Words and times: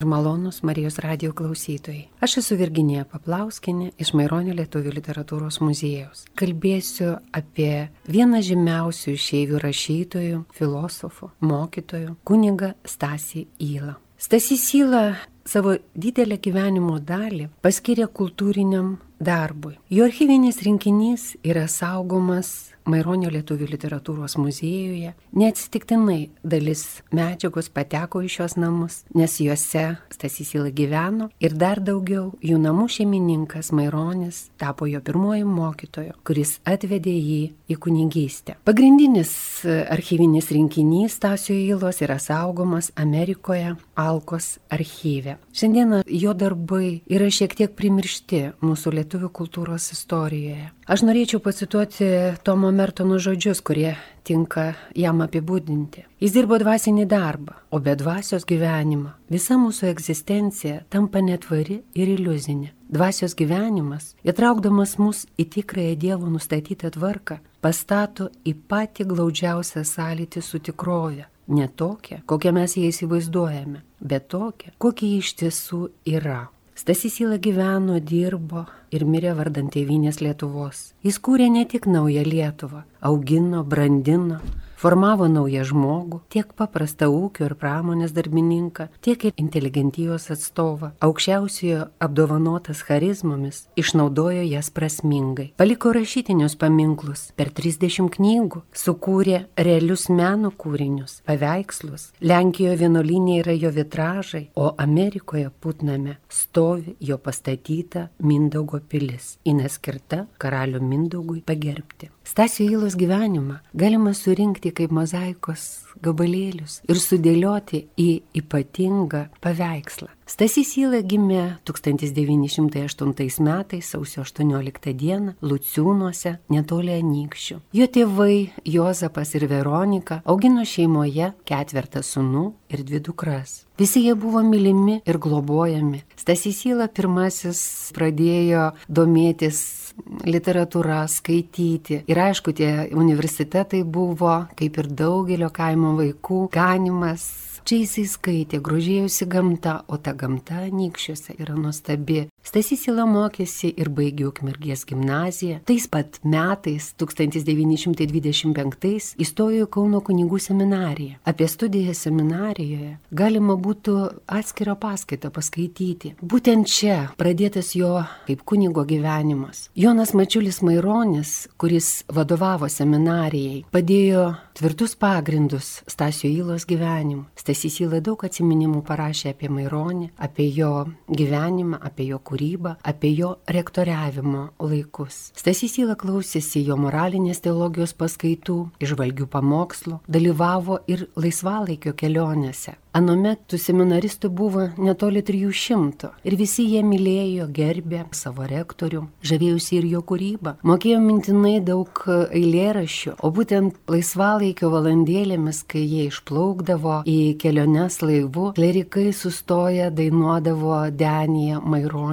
ir 0.00 0.06
malonus 0.06 0.62
Marijos 0.62 0.98
radio 0.98 1.32
klausytojai. 1.32 2.08
Aš 2.20 2.38
esu 2.40 2.56
Virginija 2.56 3.04
Paplauskinė 3.04 3.90
iš 4.00 4.14
Maironio 4.16 4.54
Lietuvų 4.56 4.94
literatūros 4.96 5.60
muziejaus. 5.60 6.24
Kalbėsiu 6.40 7.18
apie 7.36 7.90
vieną 8.08 8.40
žymiausių 8.44 9.16
išeivių 9.18 9.60
rašytojų, 9.60 10.44
filosofų, 10.56 11.30
mokytojų, 11.44 12.16
kuniga 12.24 12.72
Stasį 12.88 13.46
Įlą. 13.60 13.98
Stasys 14.20 14.66
Įla 14.76 15.04
savo 15.48 15.76
didelę 15.96 16.36
gyvenimo 16.40 16.98
dalį 17.00 17.50
paskiria 17.64 18.08
kultūriniam 18.08 18.98
darbui. 19.20 19.76
Jo 19.92 20.08
archyvinis 20.08 20.62
rinkinys 20.64 21.34
yra 21.44 21.66
saugomas 21.68 22.72
Maironio 22.88 23.30
lietuvių 23.32 23.68
literatūros 23.70 24.36
muziejuje. 24.40 25.14
Neatsitiktinai 25.36 26.30
dalis 26.42 27.02
medžiagos 27.14 27.70
pateko 27.72 28.22
į 28.24 28.30
šios 28.32 28.56
namus, 28.60 29.02
nes 29.14 29.36
juose 29.42 29.84
Stasys 30.14 30.54
Ila 30.56 30.70
gyveno 30.74 31.30
ir 31.42 31.54
dar 31.58 31.80
daugiau 31.84 32.30
jų 32.44 32.58
namų 32.60 32.88
šeimininkas 32.96 33.72
Maironis 33.76 34.48
tapo 34.60 34.88
jo 34.90 35.00
pirmoju 35.04 35.48
mokytoju, 35.48 36.16
kuris 36.26 36.58
atvedė 36.68 37.14
jį 37.14 37.40
į 37.70 37.78
kunigystę. 37.80 38.56
Pagrindinis 38.66 39.32
archyvinis 39.66 40.50
rinkinys 40.54 41.18
Stasio 41.20 41.54
Ilos 41.54 42.00
yra 42.04 42.18
saugomas 42.22 42.90
Amerikoje 42.96 43.76
Alkos 43.94 44.58
archyve. 44.70 45.36
Šiandieną 45.52 46.02
jo 46.06 46.34
darbai 46.34 47.00
yra 47.10 47.30
šiek 47.30 47.54
tiek 47.58 47.76
primiršti 47.76 48.42
mūsų 48.64 48.94
lietuvių 48.98 49.30
kultūros 49.34 49.90
istorijoje. 49.94 50.70
Aš 50.90 51.04
norėčiau 51.06 51.38
pacituoti 51.38 52.06
Tomo 52.42 52.72
Mertono 52.74 53.20
žodžius, 53.22 53.60
kurie 53.62 53.92
tinka 54.26 54.72
jam 54.98 55.20
apibūdinti. 55.22 56.02
Jis 56.18 56.34
dirbo 56.34 56.58
dvasinį 56.58 57.04
darbą, 57.06 57.54
o 57.70 57.78
be 57.78 57.94
dvasios 57.94 58.42
gyvenimą 58.42 59.12
visa 59.30 59.54
mūsų 59.54 59.86
egzistencija 59.92 60.80
tampa 60.90 61.22
netvari 61.22 61.78
ir 61.94 62.10
iliuzinė. 62.16 62.72
Dvasios 62.90 63.38
gyvenimas, 63.38 64.16
įtraukdamas 64.26 64.98
mus 64.98 65.28
į 65.38 65.46
tikrąją 65.54 65.94
Dievo 65.94 66.34
nustatytą 66.34 66.90
tvarką, 66.98 67.38
pastato 67.62 68.32
į 68.42 68.58
patį 68.66 69.12
glaudžiausią 69.14 69.86
sąlytį 69.86 70.42
su 70.42 70.58
tikrove. 70.58 71.30
Ne 71.54 71.70
tokia, 71.70 72.24
kokią 72.26 72.50
mes 72.58 72.74
ją 72.74 72.90
įsivaizduojame, 72.90 73.84
bet 74.02 74.26
tokia, 74.34 74.74
kokia 74.82 75.18
iš 75.22 75.36
tiesų 75.38 75.86
yra. 76.18 76.48
Stasys 76.80 77.18
Įla 77.20 77.36
gyveno, 77.44 77.98
dirbo 78.00 78.62
ir 78.96 79.02
mirė 79.04 79.34
vardant 79.36 79.68
tėvynės 79.74 80.22
Lietuvos. 80.24 80.78
Jis 81.04 81.18
kūrė 81.20 81.50
ne 81.52 81.66
tik 81.68 81.84
naują 81.84 82.22
Lietuvą, 82.24 82.86
augino, 83.04 83.60
brandino, 83.68 84.38
formavo 84.80 85.28
naują 85.28 85.64
žmogų, 85.68 86.22
tiek 86.32 86.52
paprastą 86.56 87.10
ūkio 87.12 87.44
ir 87.50 87.54
pramonės 87.60 88.14
darbininką, 88.16 88.86
tiek 89.04 89.26
ir 89.28 89.34
inteligentijos 89.36 90.30
atstovą. 90.32 90.92
Aukščiausiojo 91.04 91.90
apdovanotas 92.00 92.80
charizmomis 92.88 93.66
išnaudojo 93.80 94.46
jas 94.48 94.70
prasmingai. 94.72 95.50
Paliko 95.60 95.92
rašytinius 95.96 96.56
paminklus 96.60 97.26
per 97.36 97.52
30 97.52 98.08
knygų, 98.16 98.62
sukūrė 98.72 99.42
realius 99.60 100.08
meno 100.08 100.52
kūrinius, 100.56 101.20
paveikslus. 101.28 102.10
Lenkijoje 102.24 102.80
vienolinė 102.80 103.40
yra 103.42 103.56
jo 103.56 103.72
vitražai, 103.76 104.46
o 104.56 104.72
Amerikoje 104.80 105.50
Putname 105.60 106.16
stovi 106.28 106.96
jo 107.04 107.18
pastatyta 107.20 108.08
Mindaugo 108.24 108.80
pilis, 108.80 109.34
įneskirta 109.44 110.24
karalių 110.40 110.80
Mindaugui 110.80 111.44
pagerbti. 111.44 112.08
Stasio 112.30 112.62
Įlos 112.70 112.94
gyvenimą 112.94 113.56
galima 113.74 114.12
surinkti 114.14 114.70
kaip 114.70 114.92
mozaikos 114.94 115.64
gabalėlius 115.98 116.76
ir 116.86 117.00
sudėlioti 117.02 117.80
į 117.98 118.10
ypatingą 118.38 119.24
paveikslą. 119.42 120.06
Stasys 120.30 120.76
Įla 120.78 121.00
gimė 121.02 121.56
1908 121.66 123.42
metais 123.42 123.88
sausio 123.90 124.22
18 124.22 124.94
dieną 124.94 125.34
Luciūnuose 125.42 126.36
netoli 126.54 126.94
Anykščių. 127.00 127.58
Jo 127.74 127.90
tėvai 127.90 128.36
Jozapas 128.62 129.34
ir 129.34 129.48
Veronika 129.50 130.20
augino 130.22 130.62
šeimoje 130.62 131.32
ketvertą 131.50 132.04
sunų 132.06 132.44
ir 132.70 132.86
dvi 132.86 133.02
dukras. 133.10 133.64
Visi 133.80 134.04
jie 134.04 134.14
buvo 134.14 134.44
mylimi 134.46 135.00
ir 135.02 135.18
globojami. 135.18 136.04
Stasys 136.14 136.62
Įla 136.70 136.86
pirmasis 136.94 137.90
pradėjo 137.96 138.70
domėtis 138.86 139.79
literatūra, 140.26 141.02
skaityti. 141.10 142.02
Ir 142.10 142.22
aišku, 142.28 142.54
tie 142.56 142.88
universitetai 142.96 143.82
buvo, 143.84 144.34
kaip 144.58 144.80
ir 144.82 144.90
daugelio 145.02 145.50
kaimo 145.54 145.94
vaikų, 146.00 146.46
ganimas. 146.54 147.28
Čia 147.68 147.82
jisai 147.82 148.06
skaitė, 148.08 148.58
grožėjusi 148.64 149.28
gamta, 149.30 149.82
o 149.92 149.98
ta 150.00 150.14
gamta 150.16 150.64
nykščiuose 150.72 151.36
yra 151.38 151.54
nuostabi. 151.54 152.24
Stasys 152.40 152.86
Ila 152.88 153.04
mokėsi 153.06 153.68
ir 153.78 153.90
baigė 153.92 154.24
Ukmergės 154.30 154.86
gimnaziją. 154.88 155.58
Tais 155.68 155.84
pat 155.92 156.16
metais, 156.24 156.94
1925, 156.98 159.14
įstojo 159.20 159.66
į 159.66 159.68
Kauno 159.70 160.00
kunigų 160.02 160.38
seminariją. 160.40 161.18
Apie 161.28 161.46
studiją 161.50 161.92
seminarijoje 161.94 162.96
galima 163.12 163.54
būtų 163.60 163.96
atskirą 164.38 164.74
paskaitą 164.80 165.30
paskaityti. 165.34 166.14
Būtent 166.24 166.66
čia 166.70 167.10
pradėtas 167.20 167.74
jo 167.76 168.04
kaip 168.26 168.42
kunigo 168.48 168.84
gyvenimas. 168.88 169.68
Jonas 169.76 170.14
Mačiulis 170.16 170.62
Maironis, 170.64 171.48
kuris 171.60 172.04
vadovavo 172.08 172.68
seminarijai, 172.72 173.64
padėjo 173.70 174.34
tvirtus 174.56 174.96
pagrindus 174.96 175.82
Stasio 175.86 176.30
Ilos 176.32 176.64
gyvenimui. 176.66 177.28
Stasys 177.38 177.80
Ila 177.84 178.00
daug 178.04 178.24
atsiminimų 178.26 178.82
parašė 178.88 179.36
apie 179.36 179.48
Maironį, 179.52 180.10
apie 180.18 180.48
jo 180.56 180.88
gyvenimą, 181.08 181.78
apie 181.84 182.08
jo 182.10 182.18
kūrybą, 182.30 182.76
apie 182.86 183.12
jo 183.18 183.34
rektoriavimo 183.50 184.46
laikus. 184.62 185.30
Stasys 185.38 185.78
Įla 185.82 185.96
klausėsi 186.00 186.64
jo 186.66 186.78
moralinės 186.80 187.42
teologijos 187.44 187.96
paskaitų, 187.98 188.60
išvalgių 188.82 189.26
pamokslų, 189.30 190.00
dalyvavo 190.10 190.80
ir 190.90 191.08
laisvalaikio 191.18 191.96
kelionėse. 191.98 192.76
Anuomet 192.90 193.44
tų 193.46 193.58
seminaristų 193.62 194.28
buvo 194.34 194.64
netoli 194.82 195.20
300 195.22 196.08
ir 196.26 196.34
visi 196.34 196.64
jie 196.66 196.80
mylėjo, 196.82 197.44
gerbė 197.54 198.00
savo 198.18 198.42
rektorių, 198.50 199.04
žavėjusi 199.22 199.76
ir 199.76 199.86
jo 199.92 200.00
kūrybą, 200.08 200.56
mokėjo 200.66 200.98
mintinai 201.04 201.60
daug 201.62 202.00
eilėraščių, 202.10 203.14
o 203.22 203.30
būtent 203.36 203.78
laisvalaikio 203.90 204.72
valandėlėmis, 204.74 205.62
kai 205.70 205.84
jie 205.84 206.08
išplaukdavo 206.10 207.04
į 207.06 207.18
keliones 207.38 208.00
laivu, 208.02 208.48
klerikai 208.58 209.12
sustoja 209.14 209.92
dainuodavo 209.94 210.80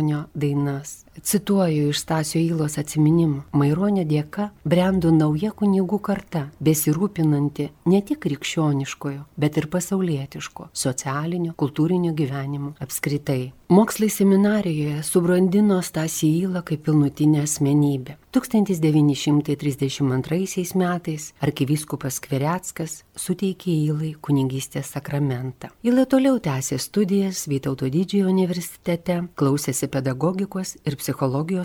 bisogno 0.07 0.29
dei. 0.31 1.06
Cituoju 1.23 1.89
iš 1.89 2.01
Stasio 2.03 2.41
Įlos 2.41 2.77
atsiminimų. 2.77 3.41
Maironio 3.57 4.05
dėka 4.07 4.49
brendo 4.65 5.11
nauja 5.11 5.51
kunigų 5.57 5.99
karta, 6.03 6.47
besirūpinanti 6.63 7.69
ne 7.89 8.01
tik 8.05 8.19
krikščioniškojo, 8.25 9.21
bet 9.37 9.57
ir 9.57 9.69
pasaulietiško, 9.73 10.69
socialinio, 10.73 11.53
kultūrinio 11.57 12.13
gyvenimo 12.17 12.75
apskritai. 12.83 13.53
Mokslai 13.67 14.07
seminarijoje 14.07 15.03
subrandino 15.03 15.81
Stasį 15.83 16.27
Įlą 16.45 16.61
kaip 16.63 16.85
pilnutinę 16.85 17.41
asmenybę. 17.43 18.15
1932 18.31 20.73
metais 20.77 21.33
arkivyskupas 21.43 22.19
Kvereckas 22.23 23.03
suteikė 23.17 23.71
Įlai 23.89 24.13
kunigystės 24.21 24.87
sakramentą. 24.95 25.67
Įla 25.83 26.05
toliau 26.07 26.39
tęsė 26.39 26.79
studijas 26.79 27.47
Vytauto 27.51 27.89
didžiojo 27.91 28.31
universitete, 28.31 29.27
klausėsi 29.35 29.87
pedagogikos 29.91 30.77
ir 30.85 30.95
psichologijos 30.95 31.06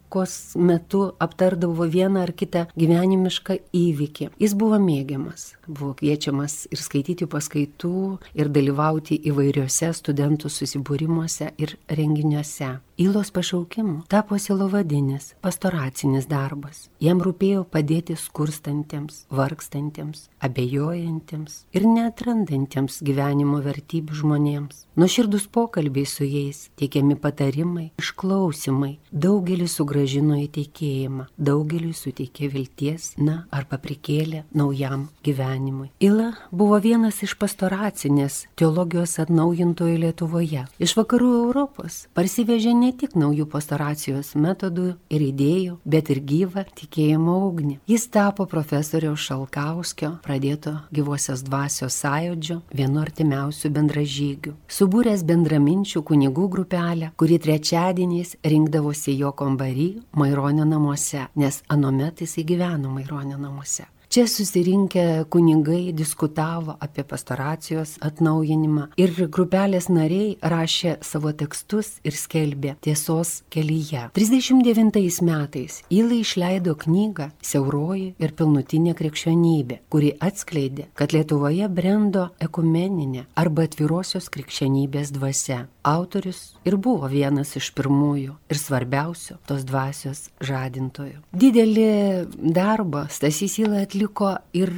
pertraukos 0.07 0.55
metu 0.55 1.13
aptardavo 1.19 1.85
vieną 1.85 2.21
ar 2.21 2.33
kitą 2.33 2.65
gyvenimišką 2.77 3.57
įvykį. 3.73 4.29
Jis 4.39 4.53
buvo 4.55 4.79
mėgiamas, 4.79 5.55
buvo 5.67 5.93
kviečiamas 5.99 6.67
ir 6.71 6.79
skaityti 6.79 7.27
paskaitų, 7.27 8.19
ir 8.35 8.49
dalyvauti 8.49 9.19
įvairiuose 9.29 9.91
studentų 9.93 10.49
susibūrimuose 10.49 11.53
ir 11.57 11.77
renginiuose. 11.89 12.79
Įlos 12.97 13.29
pašaukimu 13.29 14.07
tapo 14.09 14.39
silovadinis, 14.41 15.35
pastoracinis 15.41 16.25
darbas. 16.25 16.89
Jam 16.99 17.19
rūpėjo 17.21 17.67
padėti 17.69 18.15
skurstantiems, 18.17 19.27
vargstantiems, 19.29 20.31
abejojantiems 20.41 21.59
ir 21.77 21.85
neatrandantiems 21.85 23.03
gyvenimo 23.05 23.61
vertybių 23.61 24.17
žmonėms. 24.17 24.87
Nuoširdus 24.97 25.45
pokalbiai 25.53 26.09
su 26.09 26.25
jais, 26.25 26.71
teikiami 26.81 27.19
patarimai, 27.21 27.91
išklausimai, 28.01 28.95
daugelį 29.13 29.69
sugražino 29.97 30.35
į 30.37 30.47
teikėjimą, 30.53 31.25
daugelį 31.41 31.89
suteikė 31.95 32.51
vilties, 32.53 33.15
na, 33.17 33.47
arba 33.49 33.79
prikėlė 33.81 34.43
naujam 34.53 35.07
gyvenimui. 35.25 35.89
Ila 35.99 36.35
buvo 36.51 36.77
vienas 36.79 37.23
iš 37.25 37.33
pastoracinės 37.39 38.45
teologijos 38.55 39.17
atnaujintojų 39.23 39.97
Lietuvoje. 40.03 40.67
Iš 40.77 40.93
vakarų 40.99 41.29
Europos 41.39 42.05
parsivežė 42.13 42.75
ne 42.77 42.91
tik 42.93 43.15
naujų 43.17 43.47
pastoracijos 43.49 44.35
metodų 44.37 44.93
ir 45.09 45.25
idėjų, 45.31 45.79
bet 45.83 46.11
ir 46.13 46.21
gyvą 46.21 46.67
tikėjimo 46.77 47.39
ugnį. 47.47 47.79
Jis 47.89 48.07
tapo 48.13 48.45
profesoriaus 48.45 49.25
Šalkauskio 49.25 50.13
pradėto 50.21 50.75
gyvosios 50.93 51.41
dvasios 51.47 51.97
sąjūdžio 52.03 52.59
vienu 52.69 53.01
artimiausių 53.01 53.73
bendražygių. 53.73 54.53
Subūręs 54.69 55.25
bendraminčių 55.25 56.05
kunigų 56.05 56.47
grupelę, 56.53 57.11
kuri 57.17 57.41
trečiadieniais 57.41 58.37
rinkdavosi 58.45 59.17
jo 59.17 59.33
kambarį 59.33 59.86
Maironio 60.17 60.65
namuose, 60.65 61.27
nes 61.35 61.61
anuomet 61.73 62.25
jis 62.25 62.39
įgyveno 62.43 62.93
Maironio 62.93 63.37
namuose. 63.41 63.87
Čia 64.09 64.27
susirinkę 64.27 65.25
kunigai 65.29 65.93
diskutavo 65.93 66.77
apie 66.79 67.03
pastoracijos 67.03 67.97
atnaujinimą 68.07 68.85
ir 69.03 69.11
grupelės 69.35 69.89
nariai 69.91 70.37
rašė 70.53 70.93
savo 71.03 71.33
tekstus 71.35 71.89
ir 72.07 72.15
skelbė 72.15 72.77
tiesos 72.87 73.41
kelyje. 73.51 74.05
39 74.15 75.19
metais 75.27 75.81
Įlai 75.91 76.21
išleido 76.23 76.77
knygą 76.79 77.27
Siauroji 77.43 78.13
ir 78.23 78.33
pilnutinė 78.39 78.95
krikščionybė, 78.95 79.81
kuri 79.91 80.13
atskleidė, 80.23 80.87
kad 80.95 81.11
Lietuvoje 81.11 81.67
brendo 81.67 82.29
ekumeninė 82.39 83.27
arba 83.35 83.67
atvirosios 83.67 84.31
krikščionybės 84.31 85.11
dvasia. 85.19 85.65
Autorius 85.87 86.41
ir 86.67 86.75
buvo 86.75 87.07
vienas 87.11 87.55
iš 87.59 87.69
pirmųjų 87.77 88.35
ir 88.51 88.59
svarbiausių 88.59 89.37
tos 89.47 89.63
dvasios 89.67 90.27
žadintojų. 90.43 91.21
Didelį 91.31 91.87
darbą 92.35 93.05
Stasys 93.13 93.57
atliko 93.61 93.85
atliko 93.87 94.35
ir 94.57 94.73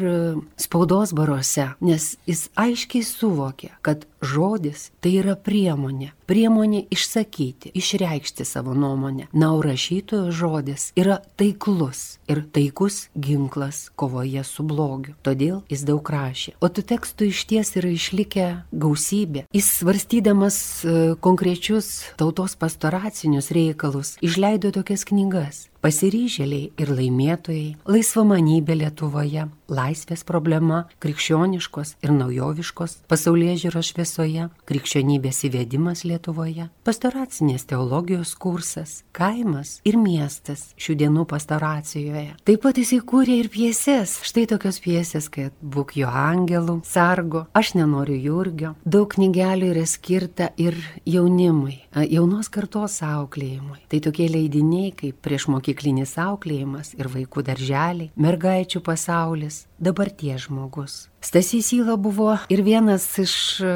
spaudos 0.59 1.13
baruose, 1.17 1.71
nes 1.81 2.11
jis 2.29 2.47
aiškiai 2.59 3.05
suvokė, 3.05 3.73
kad 3.81 4.05
žodis 4.21 4.89
tai 5.01 5.15
yra 5.21 5.35
priemonė. 5.35 6.11
Priemonė 6.29 6.83
išsakyti, 6.93 7.71
išreikšti 7.73 8.45
savo 8.45 8.75
nuomonę. 8.77 9.27
Na, 9.33 9.53
o 9.55 9.61
rašytojo 9.65 10.33
žodis 10.35 10.91
yra 10.99 11.19
taiklus 11.39 12.19
ir 12.29 12.43
taikus 12.53 13.07
ginklas 13.17 13.87
kovoje 13.95 14.43
su 14.45 14.63
blogiu. 14.63 15.15
Todėl 15.25 15.63
jis 15.71 15.85
daug 15.87 16.05
rašė. 16.05 16.55
O 16.61 16.69
tų 16.69 16.85
tekstų 16.93 17.31
iš 17.31 17.45
ties 17.49 17.73
yra 17.79 17.93
išlikę 17.95 18.47
gausybė. 18.71 19.47
Jis 19.55 19.71
svarstydamas 19.79 20.59
e, 20.83 20.97
konkrečius 21.21 22.11
tautos 22.19 22.55
pastoracinius 22.59 23.49
reikalus 23.55 24.17
išleido 24.21 24.73
tokias 24.75 25.07
knygas 25.09 25.69
pasiryžėliai 25.83 26.71
ir 26.79 26.91
laimėtojai, 26.93 27.75
laisvamanybė 27.89 28.77
Lietuvoje, 28.81 29.47
laisvės 29.69 30.25
problema, 30.27 30.83
krikščioniškos 31.03 31.95
ir 32.03 32.13
naujoviškos 32.15 32.95
pasaulyje 33.11 33.55
žiūros 33.65 33.91
šviesoje, 33.93 34.47
krikščionybės 34.69 35.43
įvedimas 35.49 36.03
Lietuvoje, 36.07 36.69
pastoracinės 36.87 37.67
teologijos 37.69 38.33
kursas, 38.39 39.03
kaimas 39.15 39.77
ir 39.87 39.99
miestas 40.01 40.71
šių 40.79 40.97
dienų 41.03 41.25
pastoracijoje. 41.29 42.35
Taip 42.47 42.63
pat 42.65 42.81
jis 42.81 42.95
įkūrė 42.99 43.39
ir 43.43 43.51
pieses, 43.53 44.17
štai 44.25 44.47
tokios 44.49 44.81
piesės, 44.83 45.29
kaip 45.31 45.53
Būk 45.59 45.93
jo 45.99 46.09
angelų, 46.09 46.79
sargo, 46.87 47.43
aš 47.53 47.73
nenoriu 47.77 48.15
jurgio. 48.17 48.73
Daug 48.87 49.09
knygelių 49.13 49.69
yra 49.73 49.85
skirta 49.89 50.49
ir 50.57 50.77
jaunimui, 51.05 51.75
jaunos 52.09 52.49
kartos 52.49 52.99
auklėjimui. 53.05 53.83
Tai 53.91 53.99
tokie 54.07 54.29
leidiniai 54.31 54.93
kaip 54.97 55.19
priešmokyklinis 55.69 56.17
auklėjimas 56.17 56.95
ir 56.97 57.07
vaikų 57.07 57.43
darželiai, 57.45 58.11
mergaičių 58.17 58.81
pasaulis, 58.81 59.67
dabarties 59.79 60.47
žmogus. 60.47 61.07
Stasys 61.19 61.73
Įla 61.75 61.97
buvo 61.99 62.37
ir 62.47 62.61
vienas 62.63 63.03
iš 63.19 63.59
e, 63.59 63.67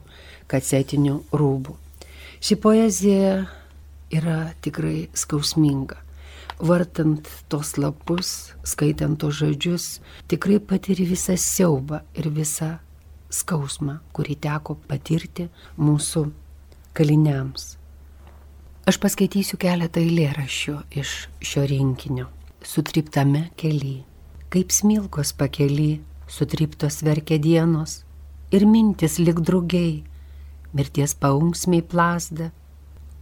kasetinių 0.51 1.21
rūbų. 1.31 1.77
Ši 2.43 2.57
poezija 2.59 3.31
yra 4.11 4.51
tikrai 4.61 5.07
skausminga. 5.15 6.01
Vartant 6.59 7.29
tos 7.47 7.75
lapus, 7.77 8.51
skaitant 8.65 9.19
tos 9.21 9.37
žodžius, 9.39 9.99
tikrai 10.27 10.59
patiri 10.59 11.05
visą 11.07 11.37
siaubą 11.39 12.01
ir 12.17 12.31
visą 12.33 12.77
skausmą, 13.29 13.99
kurį 14.15 14.37
teko 14.43 14.77
patirti 14.87 15.47
mūsų 15.77 16.23
kaliniams. 16.97 17.75
Aš 18.87 18.99
paskaitysiu 19.03 19.59
keletą 19.59 19.99
eilėraščių 19.99 20.75
iš 21.01 21.13
šio 21.43 21.65
rinkinio. 21.67 22.29
Sutriptame 22.63 23.49
kely, 23.59 23.97
kaip 24.53 24.71
smilkos 24.71 25.33
pakely, 25.37 25.99
sutriptos 26.27 27.01
verkia 27.03 27.37
dienos 27.39 28.01
ir 28.51 28.63
mintis 28.67 29.19
lik 29.19 29.43
drugiai, 29.43 30.05
mirties 30.73 31.13
paunksmiai 31.19 31.83
plasda, 31.83 32.49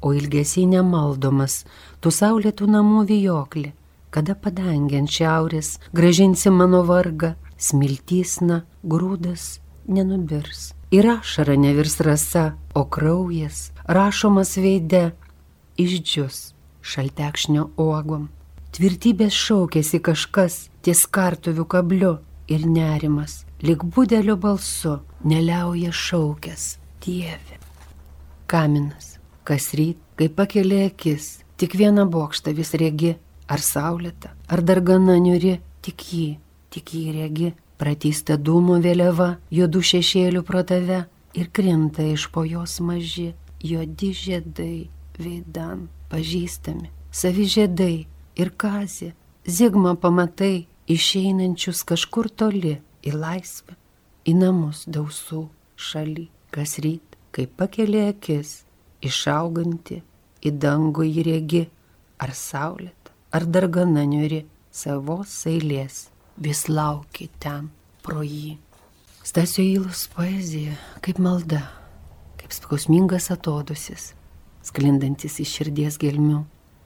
o 0.05 0.13
ilgesiai 0.13 0.69
nemaldomas, 0.69 1.63
tu 1.99 2.13
saulėtų 2.13 2.69
namų 2.69 3.05
vijoklį, 3.09 3.73
kada 4.13 4.37
padangiant 4.37 5.09
šiaurės 5.09 5.79
gražinsi 5.97 6.53
mano 6.53 6.83
vargą, 6.85 7.33
smiltysna, 7.57 8.61
grūdas 8.85 9.55
nenubirs. 9.87 10.73
Ir 10.91 11.07
ašara 11.09 11.55
nevirs 11.59 11.99
rasa, 12.05 12.53
o 12.73 12.85
kraujas, 12.85 13.71
rašomas 13.87 14.55
veide, 14.57 15.11
išdžius 15.77 16.53
šaltekšnio 16.85 17.69
uogom. 17.81 18.29
Tvirtybės 18.75 19.35
šaukėsi 19.35 20.01
kažkas 20.03 20.57
ties 20.85 21.05
kartuvių 21.07 21.65
kabliu 21.71 22.13
ir 22.51 22.65
nerimas, 22.67 23.43
lik 23.63 23.83
budelio 23.95 24.35
balsu, 24.37 24.99
neliauja 25.23 25.93
šaukęs 25.95 26.65
Dieve. 27.05 27.59
Kaminas, 28.47 29.15
kas 29.47 29.71
ryt, 29.77 29.97
kai 30.19 30.27
pakelė 30.29 30.85
akis, 30.89 31.39
tik 31.57 31.75
vieną 31.79 32.05
bokštą 32.11 32.53
vis 32.57 32.73
regi, 32.77 33.15
ar 33.47 33.61
saulėta, 33.61 34.33
ar 34.49 34.61
dar 34.65 34.81
gana 34.85 35.17
niuri, 35.21 35.59
tik 35.85 36.05
jį, 36.11 36.27
tik 36.73 36.93
jį 36.97 37.05
regi, 37.15 37.51
pratysta 37.81 38.37
dūmų 38.37 38.79
vėliava, 38.85 39.35
juodų 39.51 39.81
šešėlių 39.91 40.43
pro 40.47 40.63
tave 40.67 41.05
ir 41.35 41.49
krinta 41.51 42.05
iš 42.07 42.29
po 42.31 42.45
jos 42.47 42.79
maži, 42.79 43.33
juodi 43.63 44.11
žiedai, 44.15 44.87
veidan 45.19 45.87
pažįstami, 46.11 46.91
savi 47.11 47.47
žiedai 47.49 48.05
ir 48.39 48.51
kazė, 48.57 49.13
zigma 49.47 49.95
pamatai 49.95 50.67
išeinančius 50.91 51.83
kažkur 51.87 52.29
toli 52.29 52.77
į 53.05 53.15
laisvę, 53.15 53.75
į 54.25 54.35
namus 54.39 54.85
dausų 54.87 55.45
šaly, 55.75 56.29
kas 56.53 56.77
ryt, 56.83 57.17
kai 57.35 57.47
pakelė 57.47 58.09
akis, 58.13 58.63
išauganti 59.05 60.01
į 60.45 60.53
dangų 60.61 61.07
įrėgi, 61.09 61.65
ar 62.21 62.31
saulėta, 62.37 63.11
ar 63.35 63.45
dar 63.45 63.67
gana 63.67 64.05
niuri, 64.07 64.45
savos 64.71 65.33
eilės, 65.49 66.09
vis 66.37 66.67
lauki 66.69 67.29
ten 67.39 67.69
pro 68.03 68.23
jį. 68.25 68.57
Stasio 69.25 69.63
įlus 69.65 70.05
poezija 70.13 70.75
kaip 71.05 71.19
malda, 71.21 71.63
kaip 72.39 72.53
skausmingas 72.53 73.31
atodusis, 73.33 74.11
sklindantis 74.65 75.39
iš 75.41 75.55
širdies 75.59 75.97
gelmių. 76.01 76.43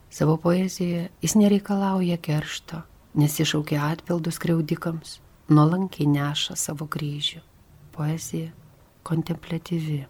Savo 0.09 0.37
poezijoje 0.41 1.09
jis 1.21 1.35
nereikalauja 1.37 2.17
keršto, 2.17 2.81
nesišaukia 3.19 3.83
atpildus 3.91 4.39
kreudikams, 4.41 5.19
nuolankiai 5.51 6.07
neša 6.09 6.55
savo 6.57 6.87
kryžių. 6.89 7.43
Poezija 7.93 8.53
kontemplatyvi. 9.03 10.05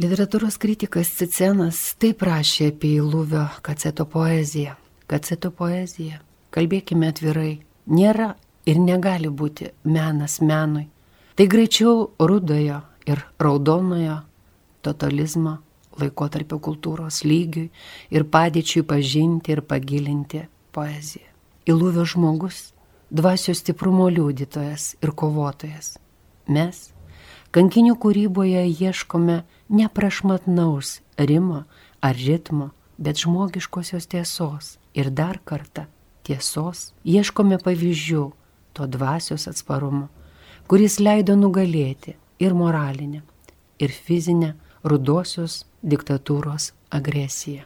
Literatūros 0.00 0.56
kritikas 0.58 1.12
Cicenas 1.14 1.78
taip 2.02 2.24
rašė 2.26 2.72
apie 2.72 2.96
Įlūvio 2.98 3.44
kaceto 3.62 4.08
poeziją. 4.10 4.74
Kaceto 5.06 5.52
poezija, 5.54 6.18
kalbėkime 6.54 7.12
atvirai, 7.12 7.60
nėra 7.86 8.32
ir 8.66 8.80
negali 8.80 9.28
būti 9.28 9.70
menas 9.84 10.40
menui. 10.40 10.88
Tai 11.34 11.46
greičiau 11.50 12.10
rudojo 12.18 12.80
ir 13.06 13.22
raudonojo 13.42 14.20
totalizmo 14.84 15.58
laikotarpio 16.00 16.58
kultūros 16.62 17.22
lygiui 17.26 17.70
ir 18.14 18.26
padėčiui 18.30 18.84
pažinti 18.86 19.54
ir 19.54 19.62
pagilinti 19.66 20.44
poeziją. 20.74 21.28
Įlūvio 21.70 22.04
žmogus, 22.04 22.74
dvasios 23.10 23.62
stiprumo 23.62 24.08
liudytojas 24.12 24.94
ir 25.00 25.14
kovotojas. 25.16 25.94
Mes, 26.50 26.90
kankinių 27.56 27.96
kūryboje, 28.00 28.66
ieškome 28.68 29.42
neprašmatnaus 29.72 30.98
rimo 31.16 31.64
ar 32.04 32.18
ritmo, 32.20 32.72
bet 32.98 33.22
žmogiškosios 33.22 34.10
tiesos. 34.10 34.76
Ir 34.94 35.08
dar 35.10 35.40
kartą 35.42 35.88
tiesos 36.22 36.92
ieškome 37.02 37.58
pavyzdžių 37.64 38.28
to 38.74 38.86
dvasios 38.90 39.48
atsparumo, 39.50 40.08
kuris 40.68 41.00
leido 41.00 41.36
nugalėti 41.38 42.14
ir 42.42 42.54
moralinę, 42.54 43.22
ir 43.78 43.90
fizinę 43.90 44.54
rudosios 44.84 45.64
diktatūros 45.82 46.72
agresiją. 46.90 47.62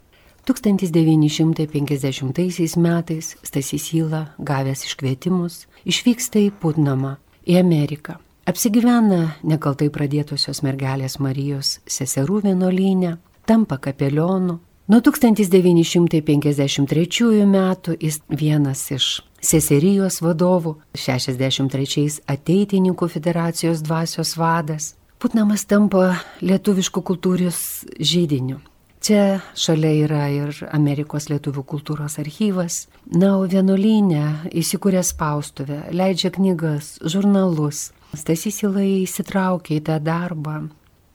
1950 0.49 2.77
metais 2.77 3.37
Stasys 3.42 3.92
Yla, 3.92 4.27
gavęs 4.38 4.85
iškvietimus, 4.87 5.66
išvyksta 5.85 6.38
į 6.40 6.51
Putnamą, 6.61 7.16
į 7.44 7.59
Ameriką. 7.61 8.14
Apsigyvena 8.49 9.37
nekaltai 9.44 9.92
pradėtusios 9.92 10.62
mergelės 10.64 11.21
Marijos 11.21 11.85
seserų 11.85 12.40
vienuolynę, 12.47 13.21
tampa 13.44 13.77
kapelionu. 13.77 14.64
Nuo 14.88 15.05
1953 15.05 17.44
metų 17.44 17.92
jis 18.01 18.25
vienas 18.33 18.88
iš 18.97 19.21
seserijos 19.40 20.20
vadovų, 20.24 20.77
63 20.94 22.22
ateitininkų 22.27 23.09
federacijos 23.12 23.83
dvasios 23.85 24.37
vadas. 24.38 24.94
Putnamas 25.18 25.64
tampa 25.66 26.18
lietuviškų 26.40 27.03
kultūrijos 27.03 27.61
žydiniu. 27.98 28.61
Čia 28.98 29.38
šalia 29.55 29.90
yra 30.05 30.24
ir 30.35 30.57
Amerikos 30.74 31.29
lietuvių 31.31 31.62
kultūros 31.70 32.18
archyvas. 32.18 32.88
Na, 33.14 33.37
o 33.38 33.46
vienuolynė 33.46 34.51
įsikūrė 34.59 35.05
spaustuvę, 35.07 35.85
leidžia 35.94 36.33
knygas, 36.35 36.96
žurnalus. 37.07 37.92
Stasys 38.18 38.62
Ilai 38.66 39.05
įsitraukia 39.05 39.79
į 39.79 39.85
tą 39.87 39.98
darbą. 40.03 40.64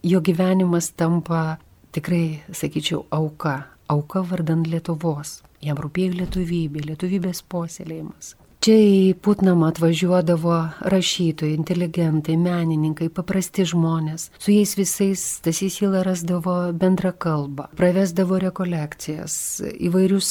Jo 0.04 0.22
gyvenimas 0.24 0.92
tampa 0.96 1.58
tikrai, 1.96 2.44
sakyčiau, 2.56 3.04
auka. 3.12 3.70
Auka 3.92 4.24
vardant 4.24 4.68
Lietuvos. 4.68 5.42
Jam 5.64 5.80
rūpėjo 5.80 6.18
lietuvybė, 6.20 6.88
lietuvybės 6.90 7.44
puoselėjimas. 7.48 8.34
Čia 8.64 8.78
į 8.80 9.00
Putnamą 9.20 9.74
atvažiuodavo 9.74 10.54
rašytojai, 10.88 11.52
inteligentai, 11.58 12.38
menininkai, 12.40 13.10
paprasti 13.12 13.66
žmonės. 13.68 14.30
Su 14.40 14.54
jais 14.54 14.72
visais 14.80 15.24
Stasys 15.42 15.82
Hila 15.82 16.00
rasdavo 16.08 16.56
bendrą 16.72 17.12
kalbą, 17.12 17.66
pravesdavo 17.76 18.40
rekolekcijas, 18.40 19.36
įvairius 19.68 20.30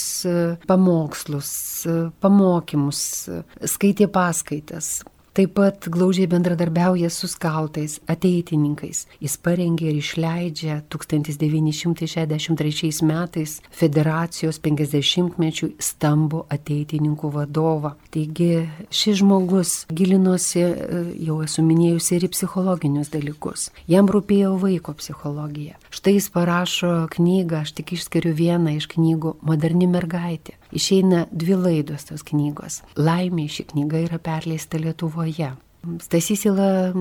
pamokslus, 0.65 1.53
pamokymus, 2.25 3.03
skaitė 3.75 4.09
paskaitas. 4.09 5.03
Taip 5.33 5.55
pat 5.57 5.87
glaužiai 5.89 6.29
bendradarbiauja 6.29 7.09
su 7.09 7.25
skautais, 7.25 8.05
ateitininkais. 8.05 9.09
Jis 9.17 9.41
parengė 9.41 9.89
ir 9.89 9.97
išleidžia 9.97 10.85
1963 10.93 13.01
metais 13.09 13.65
federacijos 13.73 14.61
50-mečių 14.61 15.81
stambų 15.81 16.45
ateitininkų 16.53 17.33
vadovą. 17.39 17.97
Taigi 18.13 18.69
šis 18.93 19.23
žmogus 19.23 19.89
gilinosi, 19.89 20.69
jau 21.25 21.41
esu 21.47 21.65
minėjusi, 21.65 22.19
ir 22.19 22.29
į 22.29 22.33
psichologinius 22.37 23.09
dalykus. 23.17 23.73
Jam 23.89 24.13
rūpėjo 24.13 24.61
vaiko 24.61 24.93
psichologija. 25.01 25.81
Štai 25.89 26.19
jis 26.19 26.29
parašo 26.35 27.09
knygą, 27.17 27.65
aš 27.65 27.73
tik 27.81 27.97
išskiriu 27.97 28.37
vieną 28.37 28.77
iš 28.77 28.85
knygų 28.93 29.41
Moderni 29.41 29.89
mergaitė. 29.89 30.61
Išeina 30.73 31.27
dvi 31.31 31.59
laidos 31.59 32.09
tos 32.09 32.25
knygos. 32.25 32.81
Laimė 32.97 33.49
ši 33.53 33.69
knyga 33.73 34.01
yra 34.07 34.19
perleista 34.23 34.81
Lietuvoje. 34.81 35.53
Stasys 36.01 36.45
Ila 36.47 36.93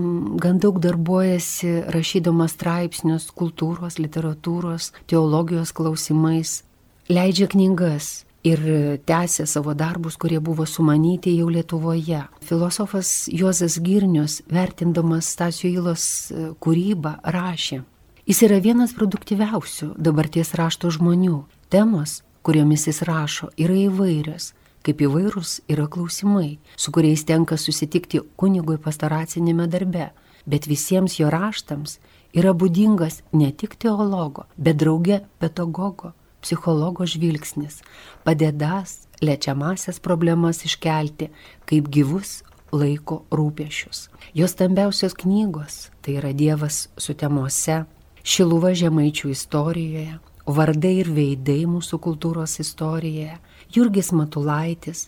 gan 0.42 0.58
daug 0.60 0.80
darbuojasi 0.82 1.92
rašydamas 1.94 2.56
straipsnius 2.58 3.28
kultūros, 3.38 4.00
literatūros, 4.02 4.90
teologijos 5.06 5.70
klausimais, 5.78 6.64
leidžia 7.06 7.46
knygas 7.52 8.24
ir 8.42 8.64
tęsė 9.06 9.46
savo 9.46 9.76
darbus, 9.78 10.18
kurie 10.18 10.40
buvo 10.42 10.66
sumanyti 10.66 11.36
jau 11.38 11.52
Lietuvoje. 11.54 12.24
Filosofas 12.42 13.30
Juozas 13.30 13.78
Girnius, 13.86 14.42
vertindamas 14.50 15.30
Stasio 15.30 15.70
Ilos 15.70 16.32
e, 16.32 16.50
kūrybą, 16.58 17.20
rašė, 17.22 17.84
jis 18.26 18.44
yra 18.50 18.58
vienas 18.66 18.98
produktyviausių 18.98 19.94
dabarties 20.02 20.56
rašto 20.58 20.90
žmonių. 20.90 21.44
Temos 21.70 22.24
kuriomis 22.42 22.88
jis 22.88 23.02
rašo, 23.08 23.50
yra 23.58 23.76
įvairios, 23.88 24.52
kaip 24.86 25.02
įvairūs 25.06 25.60
yra 25.70 25.88
klausimai, 25.92 26.58
su 26.78 26.94
kuriais 26.94 27.24
tenka 27.28 27.58
susitikti 27.58 28.24
kunigui 28.40 28.80
pastaracinėme 28.82 29.68
darbe, 29.70 30.10
bet 30.50 30.68
visiems 30.70 31.20
jo 31.20 31.30
raštams 31.30 32.00
yra 32.34 32.54
būdingas 32.58 33.22
ne 33.34 33.52
tik 33.52 33.78
teologo, 33.78 34.48
bet 34.58 34.80
drauge 34.82 35.22
pedagogo, 35.42 36.16
psichologo 36.42 37.06
žvilgsnis, 37.06 37.82
padėdas 38.26 39.04
lečiamasias 39.22 40.02
problemas 40.02 40.64
iškelti 40.66 41.30
kaip 41.70 41.90
gyvus 41.94 42.42
laiko 42.74 43.22
rūpešius. 43.30 44.08
Jos 44.34 44.56
stambiausios 44.56 45.14
knygos 45.20 45.90
tai 46.02 46.18
yra 46.18 46.34
Dievas 46.34 46.88
sutemose, 46.98 47.84
Šiluva 48.22 48.70
žemaičių 48.78 49.32
istorijoje, 49.34 50.20
vardai 50.46 50.98
ir 51.02 51.12
veidai 51.14 51.64
mūsų 51.70 52.00
kultūros 52.02 52.58
istorijoje, 52.64 53.38
Jurgis 53.72 54.12
Matulaitis, 54.16 55.08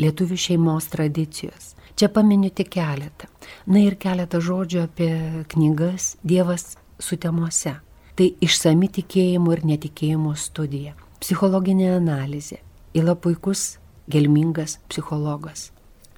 lietuvių 0.00 0.36
šeimos 0.36 0.90
tradicijos. 0.92 1.74
Čia 1.96 2.10
paminiu 2.12 2.50
tik 2.52 2.68
keletą. 2.74 3.28
Na 3.66 3.80
ir 3.80 3.96
keletą 3.96 4.42
žodžių 4.44 4.82
apie 4.84 5.10
knygas 5.48 6.16
Dievas 6.22 6.76
sutemose. 7.00 7.78
Tai 8.16 8.26
išsami 8.40 8.88
tikėjimo 8.92 9.52
ir 9.52 9.64
netikėjimo 9.68 10.32
studija, 10.36 10.94
psichologinė 11.20 11.90
analizė. 11.96 12.62
Ila 12.96 13.12
puikus, 13.16 13.76
gelmingas 14.08 14.78
psichologas. 14.88 15.70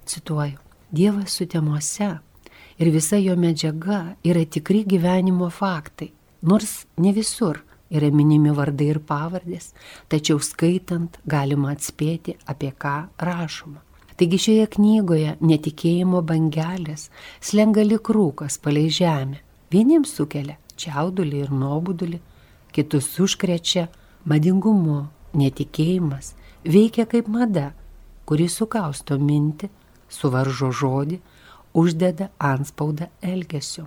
Cituoju. 0.06 0.58
Dievas 0.94 1.34
sutemose 1.34 2.10
ir 2.78 2.90
visa 2.94 3.18
jo 3.18 3.34
medžiaga 3.36 4.14
yra 4.24 4.44
tikri 4.46 4.84
gyvenimo 4.86 5.50
faktai, 5.50 6.12
nors 6.42 6.86
ne 6.96 7.12
visur 7.12 7.64
yra 7.90 8.10
minimi 8.12 8.52
vardai 8.54 8.92
ir 8.92 9.00
pavardės, 9.04 9.72
tačiau 10.08 10.40
skaitant 10.42 11.18
galima 11.26 11.72
atspėti, 11.74 12.36
apie 12.46 12.72
ką 12.72 12.96
rašoma. 13.18 13.82
Taigi 14.18 14.38
šioje 14.42 14.66
knygoje 14.74 15.36
netikėjimo 15.46 16.24
bangelės 16.26 17.06
slenga 17.40 17.84
lik 17.86 18.10
rūkas 18.10 18.58
palei 18.58 18.88
žemę. 18.90 19.38
Vieniems 19.70 20.14
sukelia 20.16 20.56
čiaudulį 20.78 21.44
ir 21.44 21.52
nuobudulį, 21.54 22.18
kitus 22.74 23.12
užkrečia 23.22 23.86
madingumu, 24.28 25.04
netikėjimas, 25.38 26.32
veikia 26.64 27.06
kaip 27.06 27.28
mada, 27.30 27.72
kuri 28.26 28.48
sukausto 28.50 29.18
mintį, 29.20 29.70
suvaržo 30.08 30.72
žodį, 30.72 31.20
uždeda 31.78 32.30
anspaudą 32.38 33.08
elgesiu. 33.22 33.86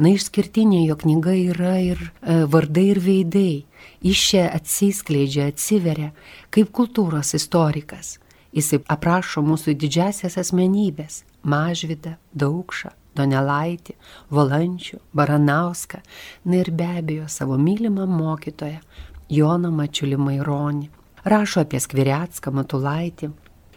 Na 0.00 0.08
išskirtinė 0.16 0.86
jo 0.86 0.94
knyga 0.96 1.34
yra 1.36 1.74
ir 1.84 1.98
e, 2.00 2.44
vardai 2.48 2.86
ir 2.94 3.00
veidai. 3.04 3.64
Iš 4.00 4.22
čia 4.30 4.46
atsiskleidžia, 4.56 5.50
atsiveria 5.52 6.14
kaip 6.48 6.70
kultūros 6.72 7.34
istorikas. 7.36 8.14
Jis 8.56 8.72
aprašo 8.80 9.44
mūsų 9.44 9.76
didžiasias 9.76 10.38
asmenybės- 10.40 11.20
Mažvidą, 11.52 12.14
Daukšą, 12.32 12.94
Donelaitį, 13.14 13.98
Valančių, 14.32 15.02
Baranauską, 15.12 16.00
na 16.44 16.56
ir 16.64 16.72
be 16.72 16.88
abejo 17.02 17.28
savo 17.28 17.60
mylimą 17.60 18.08
mokytoją 18.08 18.80
Joną 19.28 19.68
Mačiulį 19.70 20.16
Maironį. 20.16 20.88
Rašo 21.28 21.60
apie 21.60 21.76
Skviriatską, 21.76 22.48
Matulaitį. 22.56 23.34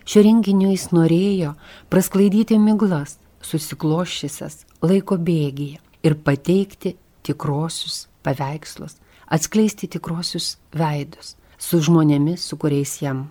Šio 0.08 0.24
renginio 0.24 0.72
jis 0.72 0.88
norėjo 0.96 1.56
prasklaidyti 1.90 2.56
miglas, 2.60 3.20
susikloščiusias 3.44 4.64
laiko 4.82 5.18
bėgyje 5.20 5.84
ir 6.04 6.18
pateikti 6.20 6.96
tikrosius 7.24 8.08
paveikslus, 8.24 8.98
atskleisti 9.28 9.88
tikrosius 9.88 10.58
veidus 10.76 11.36
su 11.60 11.80
žmonėmis, 11.84 12.44
su 12.44 12.60
kuriais 12.60 12.98
jam 13.02 13.28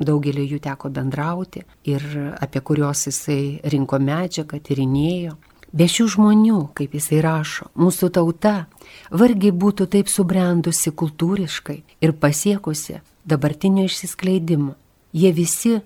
daugelį 0.00 0.46
jų 0.54 0.58
teko 0.64 0.90
bendrauti 0.92 1.62
ir 1.88 2.04
apie 2.40 2.62
kuriuos 2.64 3.06
jisai 3.08 3.60
rinko 3.72 4.00
medžiagą, 4.00 4.60
tyrinėjo. 4.64 5.36
Be 5.70 5.86
šių 5.86 6.06
žmonių, 6.16 6.60
kaip 6.74 6.96
jisai 6.96 7.20
rašo, 7.22 7.68
mūsų 7.78 8.10
tauta 8.16 8.54
vargiai 9.14 9.52
būtų 9.54 9.86
taip 9.92 10.10
subrendusi 10.10 10.90
kultūriškai 10.90 11.76
ir 12.02 12.14
pasiekusi 12.18 12.98
dabartinio 13.28 13.84
išsiskleidimo. 13.86 14.74
Jie 15.14 15.30
visi 15.36 15.76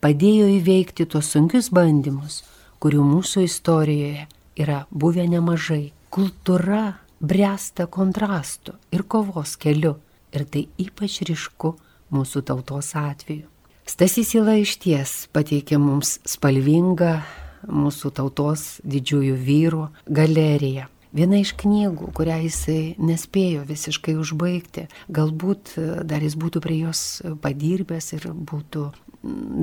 padėjo 0.00 0.48
įveikti 0.56 1.04
tuos 1.10 1.28
sunkius 1.34 1.68
bandymus, 1.74 2.44
kurių 2.80 3.04
mūsų 3.04 3.44
istorijoje 3.44 4.24
yra 4.58 4.84
buvę 4.90 5.26
nemažai. 5.28 5.92
Kultūra 6.10 6.96
bręsta 7.20 7.86
kontrastu 7.86 8.76
ir 8.92 9.04
kovos 9.04 9.56
keliu 9.60 9.96
ir 10.32 10.46
tai 10.48 10.66
ypač 10.80 11.20
ryšku 11.28 11.74
mūsų 12.14 12.42
tautos 12.46 12.92
atveju. 12.96 13.46
Stasys 13.86 14.34
Ila 14.34 14.56
iš 14.58 14.76
ties 14.82 15.14
pateikė 15.34 15.78
mums 15.78 16.16
spalvingą 16.26 17.20
mūsų 17.66 18.10
tautos 18.18 18.76
didžiųjų 18.86 19.36
vyrų 19.46 19.86
galerija. 20.10 20.88
Viena 21.16 21.38
iš 21.40 21.54
knygų, 21.56 22.10
kurią 22.16 22.40
jisai 22.44 22.96
nespėjo 23.00 23.62
visiškai 23.64 24.16
užbaigti, 24.20 24.88
galbūt 25.08 25.76
e, 25.78 25.84
dar 26.04 26.24
jis 26.26 26.34
būtų 26.36 26.60
prie 26.64 26.80
jos 26.82 27.22
padirbęs 27.40 28.10
ir 28.18 28.26
būtų 28.34 28.90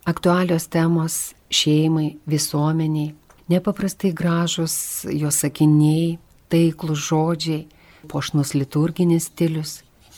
Aktualios 0.10 0.66
temos 0.74 1.36
šeimai, 1.54 2.16
visuomeniai, 2.26 3.12
nepaprastai 3.54 4.16
gražus 4.18 5.06
jo 5.06 5.30
sakiniai, 5.30 6.18
taiklus 6.50 7.06
žodžiai, 7.06 7.68
pošnus 8.10 8.56
liturginis 8.58 9.30
stilius. 9.30 9.76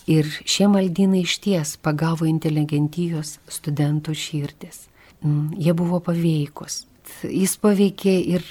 Ir 0.07 0.31
šie 0.47 0.71
maldynai 0.71 1.25
iš 1.27 1.35
ties 1.43 1.75
pagavo 1.83 2.27
inteligentijos 2.31 3.41
studentų 3.51 4.15
širdis. 4.15 4.85
Mm, 5.19 5.51
jie 5.59 5.75
buvo 5.75 5.99
paveikus 6.03 6.85
jis 7.23 7.57
paveikė 7.61 8.15
ir 8.35 8.49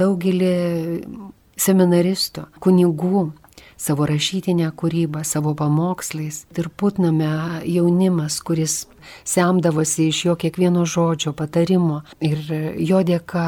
daugelį 0.00 0.54
seminaristų, 1.56 2.46
kunigų, 2.60 3.30
savo 3.76 4.06
rašytinę 4.08 4.70
kūrybą, 4.76 5.22
savo 5.24 5.54
pamokslais. 5.54 6.44
Ir 6.56 6.68
putname 6.68 7.28
jaunimas, 7.64 8.40
kuris 8.40 8.86
semdavosi 9.24 10.08
iš 10.10 10.24
jo 10.26 10.36
kiekvieno 10.40 10.86
žodžio, 10.88 11.34
patarimo. 11.36 12.02
Ir 12.24 12.40
jo 12.80 13.02
dėka 13.06 13.46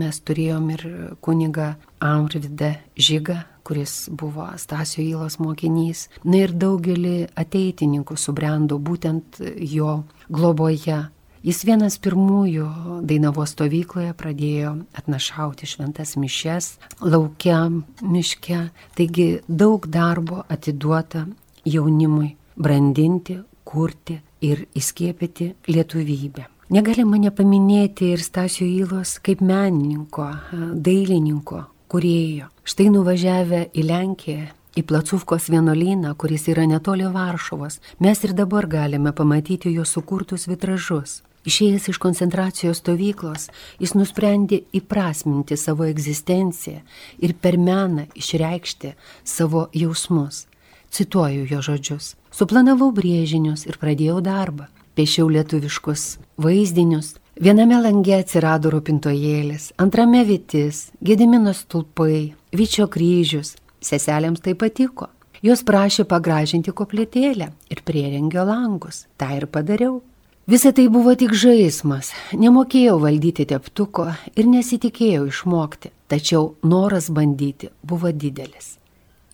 mes 0.00 0.20
turėjom 0.20 0.70
ir 0.76 0.86
kunigą 1.24 1.74
Amrividą 2.00 2.74
Žygą, 2.96 3.38
kuris 3.66 4.06
buvo 4.12 4.46
Stasio 4.60 5.02
Įlos 5.02 5.40
mokinys. 5.42 6.06
Na 6.24 6.44
ir 6.44 6.54
daugelį 6.54 7.32
ateitininkų 7.34 8.16
subrendo 8.20 8.78
būtent 8.78 9.40
jo 9.56 10.02
globoje. 10.28 11.06
Jis 11.46 11.60
vienas 11.62 11.94
pirmųjų 12.02 12.64
Dainavo 13.06 13.44
stovykloje 13.46 14.16
pradėjo 14.18 14.72
atnašauti 14.98 15.68
šventas 15.70 16.16
mišes 16.18 16.72
laukia, 16.98 17.68
miške, 18.02 18.64
taigi 18.98 19.26
daug 19.46 19.86
darbo 19.86 20.40
atiduota 20.50 21.22
jaunimui 21.62 22.32
brandinti, 22.58 23.36
kurti 23.62 24.16
ir 24.42 24.64
įskiepyti 24.74 25.52
lietuvybę. 25.70 26.48
Negalima 26.74 27.20
nepaminėti 27.22 28.08
ir 28.16 28.24
Stasio 28.26 28.66
Įlos 28.66 29.20
kaip 29.22 29.38
menininko, 29.38 30.26
dailininko, 30.74 31.60
kurėjo. 31.86 32.50
Štai 32.66 32.88
nuvažiavę 32.90 33.68
į 33.70 33.86
Lenkiją, 33.86 34.48
į 34.74 34.82
Placuvkos 34.82 35.46
vienuolyną, 35.54 36.16
kuris 36.18 36.48
yra 36.50 36.66
netoli 36.66 37.06
Varšuvos, 37.06 37.78
mes 38.02 38.26
ir 38.26 38.34
dabar 38.34 38.66
galime 38.66 39.14
pamatyti 39.14 39.70
jo 39.78 39.86
sukurtus 39.86 40.50
vitražus. 40.50 41.20
Išėjęs 41.46 41.88
iš 41.92 41.98
koncentracijos 42.02 42.80
stovyklos, 42.82 43.46
jis 43.78 43.94
nusprendė 43.94 44.64
įprasminti 44.74 45.54
savo 45.60 45.86
egzistenciją 45.86 46.80
ir 47.22 47.34
per 47.38 47.58
meną 47.58 48.08
išreikšti 48.18 48.94
savo 49.22 49.68
jausmus. 49.72 50.46
Cituoju 50.90 51.46
jo 51.50 51.60
žodžius. 51.62 52.14
Suplanavau 52.34 52.90
brėžinius 52.94 53.66
ir 53.68 53.78
pradėjau 53.78 54.18
darbą. 54.24 54.66
Piešiau 54.96 55.28
lietuviškus 55.28 56.16
vaizdinius. 56.40 57.14
Viename 57.36 57.76
lange 57.84 58.14
atsirado 58.16 58.70
rūpintojėlis, 58.72 59.74
antrame 59.76 60.22
vitis, 60.24 60.86
gedimino 61.04 61.52
stulpai, 61.52 62.32
vyčio 62.56 62.88
kryžius. 62.88 63.58
Seselėms 63.84 64.40
tai 64.40 64.56
patiko. 64.56 65.10
Jos 65.44 65.60
prašė 65.68 66.06
pagražinti 66.08 66.72
koplytėlę 66.72 67.50
ir 67.70 67.82
prierengio 67.84 68.46
langus. 68.48 69.04
Ta 69.20 69.34
ir 69.36 69.44
padariau. 69.52 70.00
Visa 70.46 70.70
tai 70.72 70.84
buvo 70.86 71.10
tik 71.18 71.32
žaismas, 71.34 72.12
nemokėjau 72.38 73.00
valdyti 73.02 73.48
teptuko 73.50 74.04
ir 74.38 74.46
nesitikėjau 74.46 75.24
išmokti, 75.26 75.90
tačiau 76.06 76.52
noras 76.62 77.08
bandyti 77.10 77.72
buvo 77.82 78.12
didelis. 78.14 78.76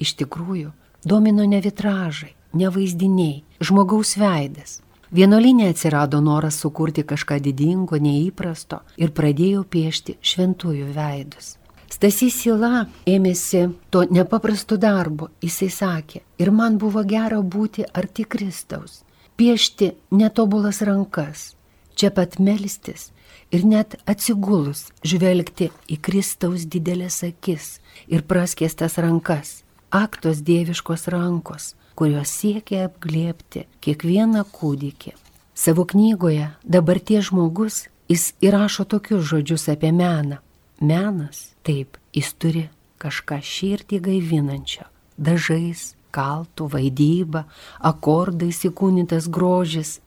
Iš 0.00 0.14
tikrųjų, 0.22 0.70
domino 1.04 1.44
ne 1.44 1.60
vitražai, 1.60 2.30
ne 2.56 2.72
vaizdiniai, 2.72 3.42
žmogaus 3.60 4.14
veidas. 4.16 4.78
Vienolinė 5.12 5.68
atsirado 5.74 6.22
noras 6.24 6.62
sukurti 6.64 7.04
kažką 7.04 7.42
didingo, 7.44 8.00
neįprasto 8.00 8.80
ir 8.96 9.12
pradėjau 9.12 9.68
piešti 9.68 10.16
šventųjų 10.16 10.88
veidus. 10.96 11.58
Stasys 11.92 12.40
Sila 12.40 12.86
ėmėsi 13.04 13.66
to 13.92 14.08
nepaprasto 14.08 14.80
darbo, 14.80 15.28
jisai 15.44 15.68
sakė, 15.68 16.24
ir 16.40 16.56
man 16.56 16.80
buvo 16.80 17.04
gera 17.04 17.44
būti 17.44 17.84
arti 17.84 18.24
Kristaus 18.24 19.02
piešti 19.36 19.92
netobulas 20.10 20.82
rankas, 20.86 21.52
čia 21.94 22.10
pat 22.14 22.38
melstis 22.38 23.10
ir 23.52 23.64
net 23.68 23.98
atsigulus 24.08 24.88
žvelgti 25.04 25.70
į 25.92 25.98
Kristaus 26.04 26.64
didelės 26.64 27.22
akis 27.26 27.78
ir 28.08 28.24
praskėstas 28.28 28.98
rankas, 29.02 29.60
aktos 29.92 30.40
dieviškos 30.46 31.08
rankos, 31.12 31.74
kurios 31.94 32.32
siekia 32.32 32.86
apglėpti 32.88 33.66
kiekvieną 33.84 34.44
kūdikį. 34.56 35.12
Savo 35.54 35.84
knygoje 35.84 36.48
dabarties 36.64 37.28
žmogus 37.28 37.86
jis 38.08 38.32
įrašo 38.44 38.88
tokius 38.88 39.26
žodžius 39.28 39.68
apie 39.72 39.92
meną. 39.92 40.40
Menas, 40.80 41.52
taip, 41.62 41.98
jis 42.16 42.32
turi 42.34 42.64
kažką 43.02 43.38
širdį 43.44 44.00
gaivinančio, 44.02 44.88
dažais, 45.18 45.92
kaltų, 46.12 46.68
vaidyba, 46.72 47.46
akordais 47.80 48.62
įkūnytas 48.68 49.28
grožis. 49.32 49.98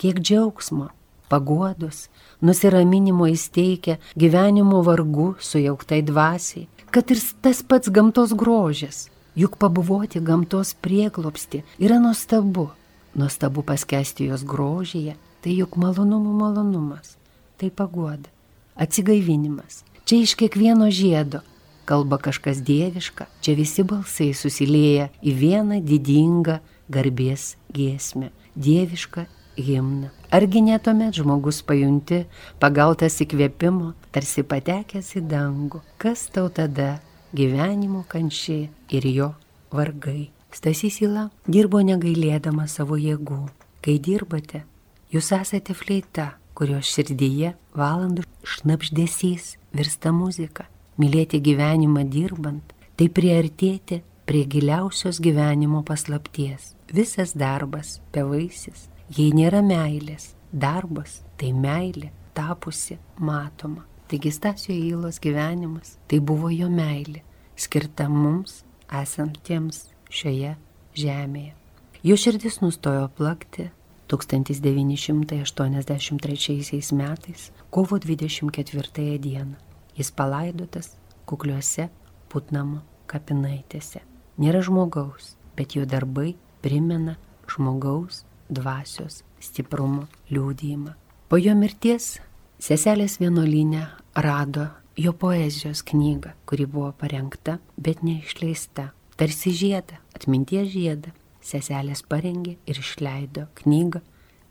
Kiek 0.00 0.20
džiaugsmo, 0.22 0.88
paguodos, 1.30 2.08
nusiraminimo 2.40 3.28
įsteikia 3.30 3.98
gyvenimo 4.16 4.82
vargu 4.86 5.34
sujauktai 5.38 6.00
dvasiai, 6.06 6.68
kad 6.90 7.10
ir 7.12 7.20
tas 7.42 7.62
pats 7.62 7.92
gamtos 7.92 8.34
grožis. 8.34 9.08
Juk 9.38 9.60
pabuvoti 9.62 10.20
gamtos 10.20 10.74
prieglopsti 10.74 11.62
yra 11.78 12.00
nuostabu. 12.02 12.70
Nuostabu 13.14 13.62
paskesti 13.66 14.26
jos 14.30 14.42
grožyje, 14.46 15.14
tai 15.42 15.54
juk 15.58 15.76
malonumų 15.80 16.34
malonumas, 16.38 17.14
tai 17.58 17.70
paguoda, 17.70 18.30
atsigaivinimas. 18.78 19.82
Čia 20.06 20.22
iš 20.26 20.34
kiekvieno 20.38 20.90
žiedo 20.94 21.42
kalba 21.90 22.20
kažkas 22.22 22.62
dieviška, 22.62 23.26
čia 23.42 23.56
visi 23.58 23.82
balsai 23.82 24.30
susilieja 24.36 25.08
į 25.26 25.34
vieną 25.42 25.80
didingą 25.82 26.60
garbės 26.90 27.56
giesmę- 27.74 28.30
dievišką 28.66 29.26
himną. 29.58 30.10
Argi 30.30 30.60
netuomet 30.62 31.14
žmogus 31.18 31.62
pajunti, 31.66 32.24
pagautas 32.62 33.18
įkvėpimo, 33.24 33.94
tarsi 34.12 34.42
patekęs 34.42 35.16
į 35.18 35.22
dangų, 35.26 35.80
kas 35.98 36.28
tau 36.30 36.48
tada 36.48 37.00
gyvenimo 37.34 38.04
kančiai 38.06 38.68
ir 38.88 39.02
jo 39.06 39.34
vargai. 39.72 40.30
Stasys 40.52 41.00
Ila 41.02 41.30
dirbo 41.46 41.78
negailėdama 41.78 42.66
savo 42.68 42.96
jėgų. 42.98 43.48
Kai 43.82 43.98
dirbate, 43.98 44.64
jūs 45.12 45.30
esate 45.32 45.74
fleita, 45.74 46.34
kurios 46.54 46.90
širdyje 46.90 47.54
valandų 47.74 48.26
šnapždesys 48.44 49.56
virsta 49.72 50.12
muzika. 50.12 50.66
Mylėti 51.00 51.38
gyvenimą 51.40 52.02
dirbant, 52.12 52.74
tai 52.98 53.06
priartėti 53.08 54.02
prie 54.28 54.44
giliausios 54.44 55.16
gyvenimo 55.24 55.80
paslapties. 55.86 56.74
Visas 56.92 57.32
darbas 57.32 58.00
bevaisis, 58.12 58.90
jei 59.16 59.32
nėra 59.32 59.62
meilės. 59.64 60.36
Darbas 60.52 61.24
tai 61.40 61.56
meilė 61.56 62.12
tapusi 62.36 62.98
matoma. 63.16 63.86
Taigi 64.10 64.30
Stasio 64.34 64.74
Įlos 64.74 65.22
gyvenimas 65.22 65.98
tai 66.10 66.18
buvo 66.20 66.50
jo 66.50 66.68
meilė, 66.68 67.22
skirta 67.56 68.08
mums 68.10 68.64
esantiems 68.90 69.94
šioje 70.10 70.56
žemėje. 70.98 71.54
Jo 72.02 72.16
širdis 72.18 72.60
nustojo 72.60 73.08
plakti 73.16 73.70
1983 74.10 76.92
metais, 76.92 77.52
kovo 77.70 77.98
24 78.02 79.18
dieną. 79.18 79.69
Jis 79.98 80.12
palaidotas 80.16 80.94
kukliuose 81.26 81.88
Putnamo 82.30 82.84
kapinaitėse. 83.10 84.04
Nėra 84.40 84.62
žmogaus, 84.62 85.34
bet 85.58 85.74
jo 85.74 85.82
darbai 85.88 86.36
primena 86.62 87.16
žmogaus 87.50 88.24
dvasios 88.50 89.22
stiprumo 89.42 90.06
liūdėjimą. 90.30 90.94
Po 91.30 91.38
jo 91.40 91.54
mirties 91.58 92.18
seselės 92.62 93.18
vienolinė 93.20 93.86
rado 94.14 94.68
jo 94.98 95.12
poezijos 95.12 95.82
knygą, 95.86 96.34
kuri 96.46 96.66
buvo 96.66 96.92
parengta, 96.92 97.58
bet 97.76 98.02
neišleista 98.06 98.90
tarsi 99.20 99.52
žiedą, 99.54 99.98
atminties 100.16 100.70
žiedą, 100.72 101.14
seselės 101.44 102.04
parengė 102.08 102.56
ir 102.66 102.80
išleido 102.82 103.48
knygą 103.62 104.04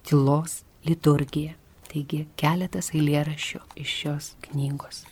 Tylos 0.08 0.64
liturgija. 0.88 1.56
Taigi 1.90 2.24
keletas 2.40 2.92
eilėraščių 2.94 3.64
iš 3.82 3.96
šios 4.02 4.34
knygos. 4.46 5.04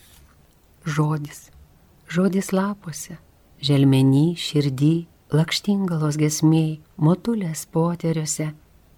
Žodis. 0.88 1.50
Žodis 2.08 2.54
lapuose, 2.56 3.17
želmenį, 3.60 4.38
širdį, 4.39 4.93
lakštingalos 5.36 6.15
gesmiai, 6.15 6.78
motulės 6.95 7.65
poteriuose, 7.76 8.54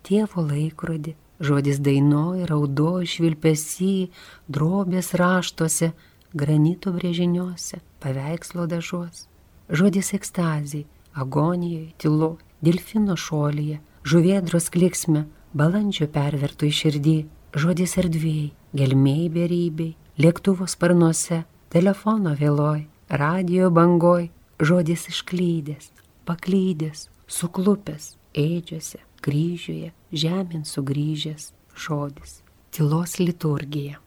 tėvo 0.06 0.44
laikrodį, 0.46 1.16
žodis 1.42 1.82
dainoj, 1.82 2.46
raudo, 2.52 3.00
švilpesy, 3.02 4.12
drobės 4.46 5.16
raštuose, 5.18 5.90
granito 6.38 6.94
brėžiniuose, 6.94 7.82
paveikslo 8.06 8.70
dažuos. 8.70 9.26
Žodis 9.74 10.14
ekstazijai, 10.14 10.86
agonijoje, 11.18 11.96
tylo, 11.98 12.36
delfino 12.62 13.18
šolyje, 13.18 13.82
žuvėdros 14.06 14.70
kliksme, 14.78 15.26
balandžio 15.58 16.06
pervertų 16.14 16.70
į 16.70 16.76
širdį, 16.86 17.20
žodis 17.58 17.98
erdvėjai, 17.98 18.52
gelmiai 18.78 19.32
berybei, 19.34 19.96
lėktuvo 20.22 20.70
sparnuose, 20.70 21.48
telefono 21.70 22.34
vėloj, 22.38 22.84
radio 23.10 23.70
bangoj, 23.70 24.30
žodis 24.60 25.06
išklydęs, 25.12 25.92
paklydęs, 26.26 27.08
suklupęs, 27.30 28.16
eidžiuose, 28.34 29.00
kryžiuje, 29.22 29.92
žemėn 30.12 30.66
sugrįžęs, 30.66 31.52
žodis, 31.78 32.40
tylos 32.74 33.20
liturgija, 33.22 34.00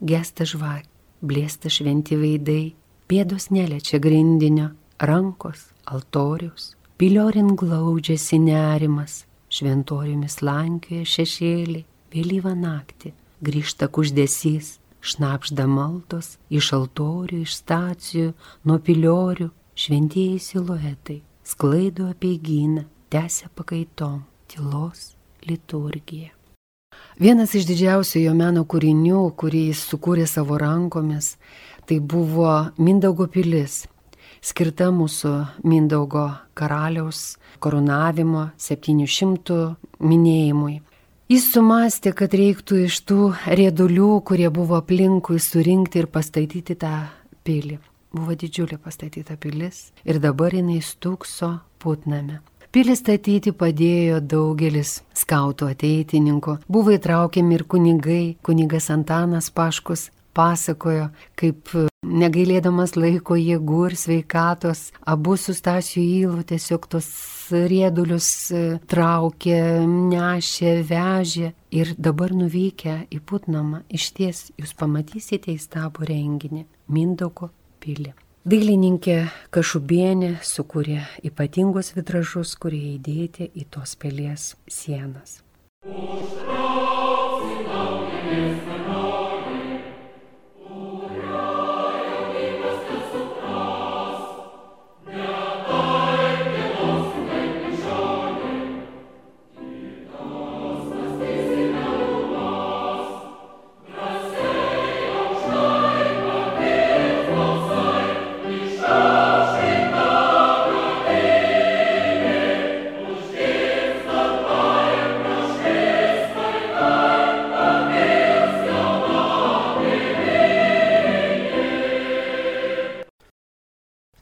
gesta 0.00 0.46
žvakė, 0.46 0.90
blėsta 1.26 1.70
šventi 1.72 2.18
veidai, 2.18 2.74
pėdos 3.10 3.50
neliečia 3.50 3.98
grindinio, 3.98 4.70
rankos 5.02 5.72
altorius, 5.90 6.74
piliorin 6.98 7.56
glaudžiasi 7.58 8.38
nerimas, 8.42 9.24
šventoriumis 9.50 10.38
lankioja 10.44 11.06
šešėlį, 11.08 11.82
vėlyvą 12.14 12.54
naktį, 12.58 13.14
grįžta 13.42 13.88
kuždesys, 13.90 14.76
šnapžda 15.02 15.66
maltos 15.70 16.36
iš 16.50 16.72
altorių, 16.76 17.42
iš 17.44 17.58
stacijų, 17.60 18.32
nuo 18.64 18.78
piliorių, 18.82 19.50
šventieji 19.78 20.38
siluetai, 20.42 21.20
sklaido 21.46 22.08
apie 22.12 22.34
gyną, 22.42 22.86
tęsia 23.12 23.50
pakaitom, 23.54 24.24
tylos 24.50 25.14
liturgija. 25.46 26.34
Vienas 27.18 27.54
iš 27.54 27.66
didžiausių 27.68 28.24
jo 28.24 28.34
meno 28.34 28.64
kūrinių, 28.66 29.22
kurį 29.38 29.68
jis 29.70 29.84
sukūrė 29.90 30.26
savo 30.26 30.58
rankomis, 30.58 31.36
tai 31.86 31.98
buvo 32.00 32.70
Mindaugo 32.78 33.26
pilis, 33.30 33.86
skirta 34.42 34.90
mūsų 34.94 35.32
Mindaugo 35.66 36.28
karaliaus 36.58 37.38
karūnavimo 37.62 38.50
700 38.58 39.58
minėjimui. 39.98 40.78
Jis 41.28 41.50
sumastė, 41.52 42.14
kad 42.16 42.32
reiktų 42.32 42.78
iš 42.86 43.02
tų 43.04 43.24
rėdulių, 43.58 44.22
kurie 44.24 44.46
buvo 44.48 44.78
aplinkui, 44.80 45.36
surinkti 45.36 46.00
ir 46.00 46.06
pastatyti 46.08 46.72
tą 46.80 46.92
pilį. 47.44 47.76
Buvo 48.16 48.32
didžiulė 48.32 48.78
pastatyta 48.80 49.36
pilis 49.36 49.90
ir 50.08 50.22
dabar 50.24 50.56
jinai 50.56 50.78
stūkso 50.80 51.50
putname. 51.84 52.38
Pilį 52.72 52.96
statyti 52.96 53.52
padėjo 53.52 54.22
daugelis 54.24 55.02
skautų 55.20 55.68
ateitininkų. 55.74 56.56
Buvo 56.64 56.96
įtraukiami 56.96 57.58
ir 57.58 57.66
kunigai, 57.76 58.24
kunigas 58.40 58.88
Antanas 58.96 59.52
Paškus 59.52 60.08
pasakojo, 60.32 61.10
kaip 61.36 61.68
negailėdamas 62.06 62.94
laiko 62.96 63.36
jėgų 63.38 63.80
ir 63.90 63.96
sveikatos, 63.98 64.92
abu 65.06 65.36
su 65.36 65.54
Stasiu 65.56 66.02
įlu 66.02 66.44
tiesiog 66.46 66.86
tos 66.90 67.08
riedulius 67.50 68.28
e, 68.52 68.78
traukė, 68.90 69.58
nešė, 69.88 70.72
vežė 70.88 71.52
ir 71.74 71.94
dabar 71.98 72.34
nuvykę 72.36 73.00
į 73.10 73.20
Putnamą, 73.24 73.82
iš 73.88 74.12
ties 74.16 74.44
jūs 74.58 74.74
pamatysite 74.78 75.52
įstabų 75.54 76.08
renginį 76.12 76.64
Mindaugo 76.94 77.50
pilį. 77.82 78.14
Dailininkė 78.48 79.18
Kažubienė 79.52 80.38
sukūrė 80.46 81.02
ypatingus 81.26 81.92
vitražus, 81.96 82.54
kurie 82.56 82.94
įdėti 82.94 83.50
į 83.58 83.66
tos 83.74 83.96
pilies 84.00 84.54
sienas. 84.70 85.42
Užtrauks, 85.84 86.68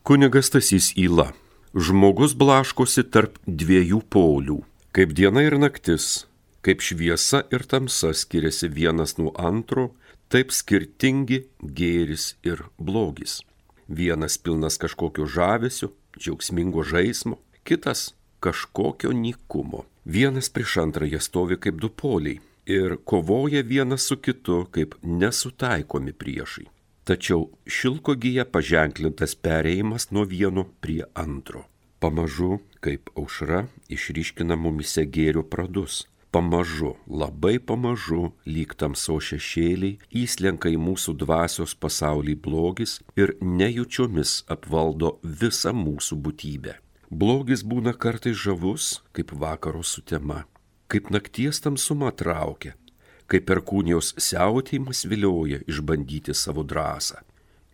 Kunigas 0.07 0.53
Tasys 0.55 0.93
Įla. 0.95 1.33
Žmogus 1.75 2.37
blaškosi 2.39 3.03
tarp 3.11 3.41
dviejų 3.43 4.05
polių. 4.15 4.61
Kaip 4.95 5.15
diena 5.19 5.43
ir 5.43 5.57
naktis, 5.59 6.29
kaip 6.63 6.85
šviesa 6.87 7.41
ir 7.51 7.65
tamsa 7.67 8.13
skiriasi 8.15 8.71
vienas 8.71 9.17
nuo 9.19 9.33
antro, 9.35 9.89
taip 10.31 10.55
skirtingi 10.55 11.41
gėris 11.59 12.37
ir 12.47 12.63
blogis. 12.79 13.41
Vienas 13.91 14.39
pilnas 14.39 14.79
kažkokio 14.79 15.27
žavesio, 15.27 15.91
džiaugsmingo 16.15 16.87
žaismo, 16.87 17.41
kitas 17.67 18.13
kažkokio 18.39 19.11
nikumo. 19.11 19.89
Vienas 20.07 20.53
prieš 20.55 20.77
antrąją 20.85 21.19
stovi 21.19 21.59
kaip 21.59 21.83
du 21.83 21.91
poliai 21.91 22.39
ir 22.79 22.95
kovoja 23.03 23.67
vienas 23.67 24.07
su 24.07 24.23
kitu 24.23 24.69
kaip 24.71 24.95
nesutaikomi 25.03 26.15
priešai. 26.15 26.71
Tačiau 27.07 27.45
šilko 27.71 28.17
gyja 28.19 28.45
paženklintas 28.51 29.37
pereimas 29.39 30.11
nuo 30.11 30.25
vieno 30.27 30.65
prie 30.83 31.05
antro. 31.15 31.63
Pamažu, 32.03 32.59
kaip 32.83 33.13
aušra, 33.15 33.67
išryškina 33.89 34.59
mumise 34.59 35.07
gėrio 35.07 35.47
pradus. 35.47 36.05
pamažu, 36.37 36.91
labai 37.09 37.57
pamažu, 37.69 38.33
lyg 38.45 38.75
tamso 38.77 39.17
šešėliai, 39.29 39.97
įslenka 40.23 40.69
į 40.69 40.77
mūsų 40.87 41.15
dvasios 41.23 41.73
pasaulį 41.83 42.35
blogis 42.47 42.99
ir 43.17 43.33
nejučiomis 43.41 44.43
apvaldo 44.53 45.15
visą 45.23 45.73
mūsų 45.73 46.19
būtybę. 46.27 46.75
Blogis 47.11 47.63
būna 47.65 47.95
kartais 47.95 48.37
žavus, 48.37 48.91
kaip 49.17 49.33
vakaro 49.33 49.81
sutema, 49.87 50.43
kaip 50.93 51.09
nakties 51.15 51.63
tamsuma 51.65 52.11
traukia, 52.13 52.75
kaip 53.31 53.47
perkūnijos 53.51 54.15
siautėjimas 54.29 55.05
vilioja 55.11 55.63
išbandyti 55.67 56.35
savo 56.35 56.65
drąsą. 56.65 57.23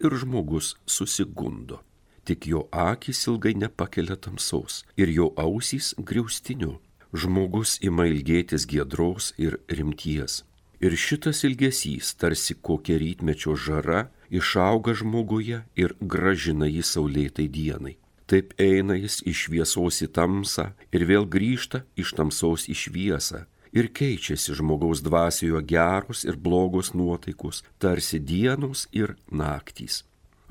Ir 0.02 0.16
žmogus 0.18 0.76
susigundo. 0.86 1.82
Tik 2.24 2.46
jo 2.46 2.68
akis 2.70 3.26
ilgai 3.26 3.54
nepakelia 3.58 4.16
tamsos 4.16 4.82
ir 4.96 5.10
jo 5.10 5.32
ausys 5.36 5.92
griaustiniu 5.98 6.78
žmogus 7.12 7.76
ima 7.84 8.06
ilgėtis 8.08 8.64
giedros 8.68 9.32
ir 9.36 9.58
rimties. 9.68 10.42
Ir 10.82 10.96
šitas 10.98 11.44
ilgesys, 11.46 12.14
tarsi 12.18 12.56
kokia 12.58 12.96
rytmečio 12.98 13.54
žara, 13.54 14.08
išauga 14.30 14.96
žmoguje 14.98 15.62
ir 15.78 15.94
gražina 16.00 16.66
jį 16.66 16.82
saulėtai 16.82 17.46
dienai. 17.46 17.96
Taip 18.26 18.54
eina 18.58 18.96
jis 18.96 19.20
iš 19.28 19.46
šviesos 19.46 20.00
į 20.02 20.08
tamsą 20.16 20.72
ir 20.90 21.04
vėl 21.06 21.28
grįžta 21.28 21.84
iš 22.00 22.14
tamsos 22.16 22.64
į 22.72 22.74
šviesą. 22.82 23.44
Ir 23.72 23.88
keičiasi 23.88 24.52
žmogaus 24.58 25.00
dvasioje 25.00 25.62
geros 25.64 26.26
ir 26.28 26.36
blogos 26.36 26.92
nuotaikos, 26.92 27.62
tarsi 27.80 28.18
dienos 28.20 28.84
ir 28.92 29.16
naktys. 29.32 30.02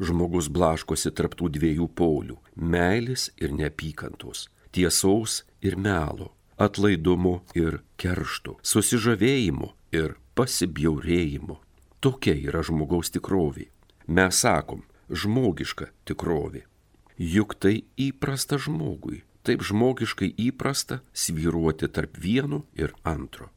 Žmogus 0.01 0.47
blaškosi 0.49 1.11
tarptų 1.13 1.51
dviejų 1.53 1.87
polių- 1.93 2.37
meilės 2.73 3.29
ir 3.37 3.51
neapykantos, 3.53 4.49
tiesos 4.71 5.43
ir 5.61 5.77
melo, 5.77 6.31
atlaidumu 6.57 7.41
ir 7.53 7.81
kerštu, 7.97 8.57
susižavėjimu 8.63 9.69
ir 9.91 10.15
pasibjaurėjimu. 10.35 11.57
Tokia 12.01 12.33
yra 12.33 12.63
žmogaus 12.63 13.11
tikrovė. 13.13 13.67
Mes 14.07 14.33
sakom, 14.33 14.81
žmogiška 15.11 15.91
tikrovė. 16.05 16.63
Juk 17.19 17.53
tai 17.59 17.83
įprasta 17.97 18.57
žmogui, 18.57 19.21
taip 19.47 19.63
žmogiškai 19.67 20.33
įprasta 20.49 21.01
sviruoti 21.13 21.89
tarp 21.89 22.19
vieno 22.21 22.63
ir 22.75 22.93
antro. 23.03 23.49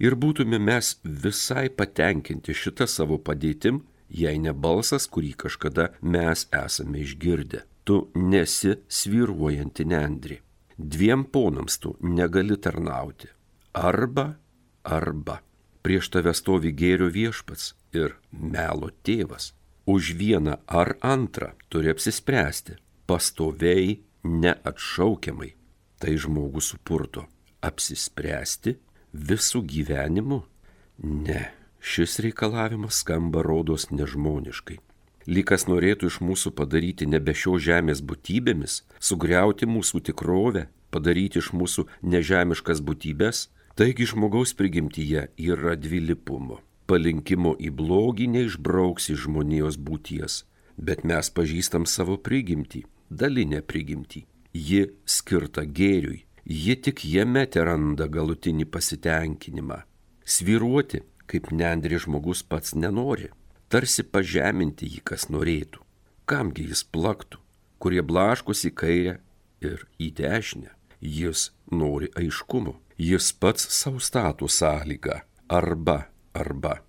Ir 0.00 0.16
būtume 0.16 0.58
mes 0.58 0.96
visai 1.04 1.68
patenkinti 1.68 2.56
šitą 2.56 2.86
savo 2.88 3.18
padėtim, 3.18 3.82
jei 4.08 4.38
ne 4.40 4.52
balsas, 4.52 5.06
kurį 5.06 5.34
kažkada 5.44 5.90
mes 6.00 6.46
esame 6.52 7.04
išgirdę. 7.04 7.66
Tu 7.84 8.06
nesi 8.14 8.76
sviruojanti 8.88 9.84
nendri 9.84 10.40
dviem 10.80 11.24
ponams 11.24 11.78
tu 11.78 11.96
negali 12.00 12.56
tarnauti. 12.56 13.28
Arba, 13.72 14.34
arba. 14.82 15.40
Prieš 15.82 16.10
tave 16.12 16.32
stovi 16.36 16.72
gėrio 16.76 17.08
viešpats 17.12 17.74
ir 17.96 18.16
melo 18.32 18.90
tėvas. 19.04 19.52
Už 19.88 20.12
vieną 20.16 20.58
ar 20.66 20.96
antrą 21.00 21.52
turi 21.68 21.92
apsispręsti. 21.92 22.76
Pastoviai, 23.08 24.00
neatšaukiamai. 24.24 25.54
Tai 26.00 26.16
žmogus 26.16 26.72
supurto. 26.72 27.26
Apsispręsti 27.60 28.78
visų 29.12 29.64
gyvenimu? 29.68 30.42
Ne, 31.04 31.42
šis 31.80 32.20
reikalavimas 32.24 33.02
skamba 33.04 33.44
rodos 33.44 33.90
nežmoniškai 33.92 34.80
lyg 35.30 35.50
norėtų 35.68 36.08
iš 36.10 36.20
mūsų 36.24 36.50
padaryti 36.58 37.06
nebe 37.06 37.34
šio 37.34 37.58
žemės 37.58 38.00
būtybėmis, 38.02 38.82
sugriauti 38.98 39.66
mūsų 39.66 40.00
tikrovę, 40.08 40.68
padaryti 40.90 41.38
iš 41.38 41.52
mūsų 41.52 41.86
nežemiškas 42.02 42.80
būtybės, 42.80 43.48
taigi 43.76 44.06
žmogaus 44.06 44.54
prigimtyje 44.54 45.28
yra 45.36 45.76
dvilipumo. 45.76 46.60
Palinkimo 46.86 47.54
į 47.54 47.70
blogį 47.70 48.26
neišbrauks 48.34 49.10
iš 49.14 49.26
žmonijos 49.26 49.78
būties, 49.78 50.44
bet 50.76 51.04
mes 51.04 51.30
pažįstam 51.30 51.86
savo 51.86 52.16
prigimtį, 52.18 52.82
dalinę 53.10 53.60
prigimtį. 53.62 54.24
Ji 54.54 54.86
skirta 55.06 55.62
gėriui, 55.62 56.24
ji 56.44 56.74
tik 56.82 57.04
jame 57.06 57.44
te 57.46 57.62
randa 57.66 58.08
galutinį 58.10 58.66
pasitenkinimą. 58.70 59.82
Sviruoti, 60.24 61.04
kaip 61.30 61.52
nendri 61.54 62.00
žmogus 62.02 62.42
pats 62.42 62.74
nenori 62.74 63.30
tarsi 63.70 64.02
pažeminti 64.02 64.88
jį 64.90 65.00
kas 65.06 65.28
norėtų. 65.30 65.80
Kamgi 66.28 66.66
jis 66.70 66.82
plaktų, 66.94 67.38
kurie 67.82 68.02
blaškosi 68.06 68.70
į 68.70 68.76
kairę 68.82 69.16
ir 69.62 69.86
į 70.02 70.10
dešinę. 70.18 70.74
Jis 71.00 71.48
nori 71.72 72.10
aiškumo, 72.18 72.74
jis 73.00 73.30
pats 73.40 73.70
savo 73.72 74.02
statų 74.02 74.50
sąlygą 74.50 75.20
arba 75.48 76.10
arba. 76.36 76.80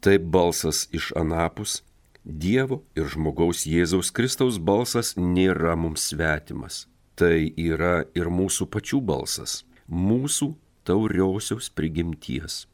Taip 0.00 0.24
balsas 0.32 0.86
iš 0.96 1.12
anapus, 1.16 1.82
Dievo 2.24 2.82
ir 2.96 3.08
žmogaus 3.08 3.64
Jėzaus 3.64 4.10
Kristaus 4.12 4.58
balsas 4.60 5.14
nėra 5.16 5.76
mums 5.76 6.10
svetimas. 6.12 6.86
Tai 7.16 7.52
yra 7.56 8.04
ir 8.16 8.28
mūsų 8.32 8.66
pačių 8.72 9.00
balsas, 9.04 9.62
mūsų 9.88 10.54
tauriosios 10.84 11.70
prigimties. 11.72 12.66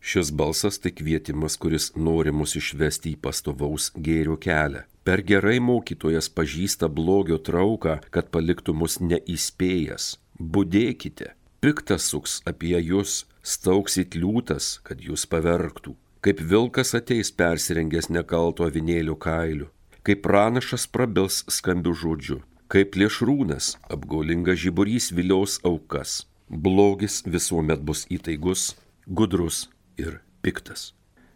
Šis 0.00 0.30
balsas 0.30 0.78
tai 0.78 0.92
kvietimas, 0.94 1.56
kuris 1.58 1.90
nori 1.96 2.32
mus 2.32 2.54
išvesti 2.58 3.14
į 3.14 3.20
pastovaus 3.22 3.90
gėrio 3.94 4.38
kelią. 4.38 4.84
Per 5.02 5.22
gerai 5.26 5.58
mokytojas 5.58 6.28
pažįsta 6.30 6.88
blogio 6.88 7.38
trauką, 7.38 7.98
kad 8.14 8.30
paliktų 8.34 8.74
mus 8.74 8.98
neįspėjęs. 9.00 10.18
Budėkite, 10.38 11.32
piktas 11.60 12.10
suks 12.12 12.38
apie 12.46 12.76
jūs, 12.78 13.24
stauksit 13.42 14.14
liūtas, 14.14 14.78
kad 14.86 15.02
jūs 15.02 15.26
pavergtų. 15.26 15.96
Kaip 16.20 16.40
vilkas 16.42 16.94
ateis 16.98 17.30
persirengęs 17.30 18.08
nekalto 18.10 18.66
avinėlių 18.66 19.14
kailiu, 19.22 19.68
kaip 20.02 20.24
pranašas 20.26 20.88
prabils 20.90 21.44
skambių 21.58 21.92
žodžių, 22.02 22.38
kaip 22.72 22.90
plėšrūnas 22.96 23.76
apgaulingas 23.92 24.58
žiburys 24.64 25.12
vilios 25.14 25.58
aukas. 25.64 26.24
Blogis 26.48 27.20
visuomet 27.28 27.84
bus 27.84 28.06
įtaigus, 28.10 28.72
gudrus 29.06 29.68
ir 30.00 30.18
piktas. 30.42 30.92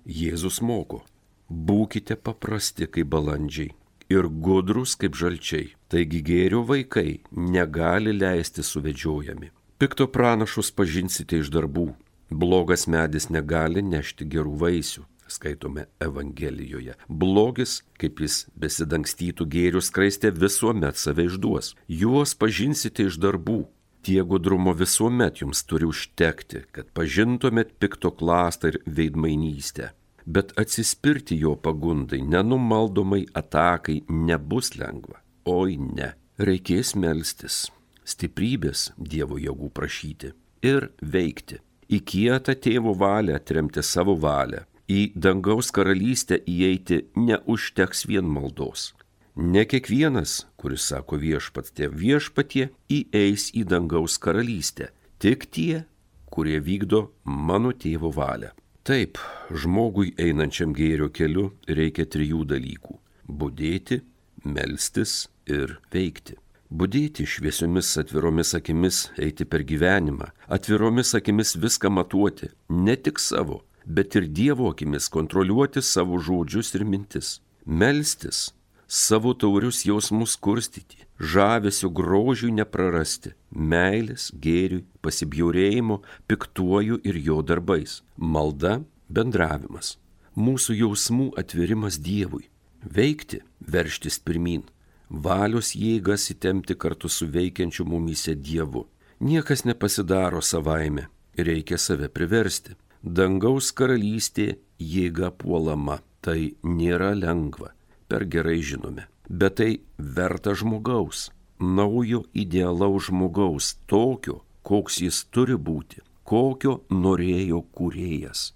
Jėzus 0.08 0.58
moko, 0.64 1.02
būkite 1.48 2.16
paprasti 2.16 2.88
kaip 2.88 3.12
balandžiai 3.12 3.70
ir 4.12 4.28
gudrus 4.46 4.96
kaip 4.98 5.16
žalčiai, 5.16 5.72
taigi 5.88 6.20
gėrio 6.26 6.62
vaikai 6.68 7.20
negali 7.32 8.12
leisti 8.16 8.64
suvedžiojami. 8.66 9.52
Pikto 9.78 10.06
pranašus 10.14 10.70
pažinsite 10.74 11.40
iš 11.42 11.50
darbų, 11.54 11.92
blogas 12.32 12.86
medis 12.86 13.28
negali 13.30 13.82
nešti 13.82 14.26
gerų 14.32 14.54
vaisių, 14.62 15.04
skaitome 15.32 15.86
Evangelijoje. 16.02 16.96
Blogis, 17.08 17.80
kaip 18.00 18.20
jis 18.24 18.46
besidangstytų 18.58 19.46
gėrių 19.54 19.82
skraistė, 19.84 20.32
visuomet 20.32 21.00
save 21.00 21.28
išduos. 21.30 21.74
Juos 21.88 22.34
pažinsite 22.38 23.08
iš 23.08 23.20
darbų, 23.22 23.62
Tie 24.02 24.18
gudrumo 24.26 24.72
visuomet 24.74 25.44
jums 25.44 25.60
turi 25.70 25.86
užtekti, 25.86 26.64
kad 26.74 26.88
pažintumėt 26.90 27.76
pikto 27.78 28.10
klastą 28.10 28.72
ir 28.72 28.78
veidmainystę. 28.98 29.92
Bet 30.26 30.50
atsispirti 30.58 31.38
jo 31.38 31.54
pagundai 31.54 32.18
nenumaldomai 32.26 33.22
atakai 33.38 34.00
nebus 34.10 34.74
lengva. 34.74 35.20
Oi 35.46 35.78
ne, 35.78 36.12
reikės 36.38 36.96
melstis, 36.98 37.68
stiprybės 38.02 38.90
Dievo 38.98 39.38
jėgų 39.38 39.70
prašyti 39.70 40.32
ir 40.66 40.90
veikti. 41.02 41.62
Į 41.90 41.98
kietą 42.06 42.54
tėvo 42.54 42.94
valią 42.98 43.36
atremti 43.38 43.82
savo 43.82 44.14
valią, 44.16 44.62
į 44.88 45.12
dangaus 45.14 45.70
karalystę 45.74 46.38
įeiti 46.46 47.06
neužteks 47.16 48.06
vien 48.10 48.28
maldos. 48.28 48.92
Ne 49.36 49.64
kiekvienas, 49.64 50.42
kuris 50.60 50.84
sako 50.92 51.16
viešpats 51.16 51.72
tie 51.72 51.88
viešpatie, 51.88 52.68
įeis 52.92 53.48
į 53.56 53.64
dangaus 53.70 54.18
karalystę, 54.20 54.90
tik 55.18 55.48
tie, 55.48 55.84
kurie 56.28 56.60
vykdo 56.60 57.06
mano 57.24 57.72
tėvo 57.72 58.12
valią. 58.12 58.52
Taip, 58.82 59.18
žmogui 59.48 60.12
einančiam 60.18 60.72
gėrio 60.74 61.08
keliu 61.14 61.52
reikia 61.68 62.04
trijų 62.04 62.44
dalykų- 62.52 62.98
būdėti, 63.38 64.00
melstis 64.44 65.28
ir 65.46 65.78
veikti. 65.92 66.36
Būdėti 66.72 67.26
šviesiomis 67.28 67.90
atviromis 68.00 68.54
akimis 68.56 69.02
eiti 69.20 69.44
per 69.44 69.60
gyvenimą, 69.68 70.30
atviromis 70.56 71.10
akimis 71.18 71.52
viską 71.60 71.90
matuoti, 71.92 72.48
ne 72.72 72.94
tik 72.96 73.20
savo, 73.20 73.58
bet 73.84 74.16
ir 74.16 74.24
Dievo 74.38 74.70
akimis 74.72 75.10
kontroliuoti 75.12 75.82
savo 75.84 76.16
žodžius 76.16 76.72
ir 76.78 76.86
mintis. 76.88 77.34
Melstis 77.66 78.54
savo 78.88 79.34
taurius 79.34 79.84
jausmus 79.84 80.38
kurstyti, 80.40 81.04
žavesio 81.20 81.92
grožiui 81.92 82.54
neprarasti, 82.56 83.34
meilės, 83.52 84.30
gėriui, 84.32 84.86
pasibjaurėjimo, 85.04 86.00
piktuoju 86.28 87.02
ir 87.04 87.20
jo 87.28 87.40
darbais, 87.44 88.00
malda, 88.16 88.78
bendravimas, 89.12 89.98
mūsų 90.36 90.80
jausmų 90.86 91.32
atvirimas 91.40 92.00
Dievui, 92.00 92.46
veikti, 92.84 93.44
verštis 93.60 94.18
pirmin, 94.24 94.64
valios 95.12 95.74
jėgas 95.76 96.30
įtemti 96.32 96.74
kartu 96.74 97.08
su 97.08 97.28
veikiančiu 97.28 97.84
mumyse 97.84 98.34
Dievu. 98.34 98.86
Niekas 99.20 99.64
nepasidaro 99.68 100.40
savaime, 100.40 101.08
reikia 101.36 101.78
save 101.78 102.08
priversti. 102.08 102.74
Dangaus 103.02 103.72
karalystė 103.72 104.56
jėga 104.78 105.30
puolama. 105.36 106.00
Tai 106.22 106.38
nėra 106.62 107.16
lengva, 107.18 107.72
per 108.06 108.24
gerai 108.30 108.60
žinome. 108.62 109.08
Bet 109.28 109.56
tai 109.58 109.80
verta 109.98 110.54
žmogaus, 110.54 111.32
naujo 111.58 112.22
idealaus 112.32 113.08
žmogaus, 113.08 113.72
tokio, 113.90 114.44
koks 114.62 115.00
jis 115.02 115.24
turi 115.34 115.58
būti, 115.58 115.98
kokio 116.22 116.84
norėjo 116.94 117.64
kūrėjas. 117.74 118.52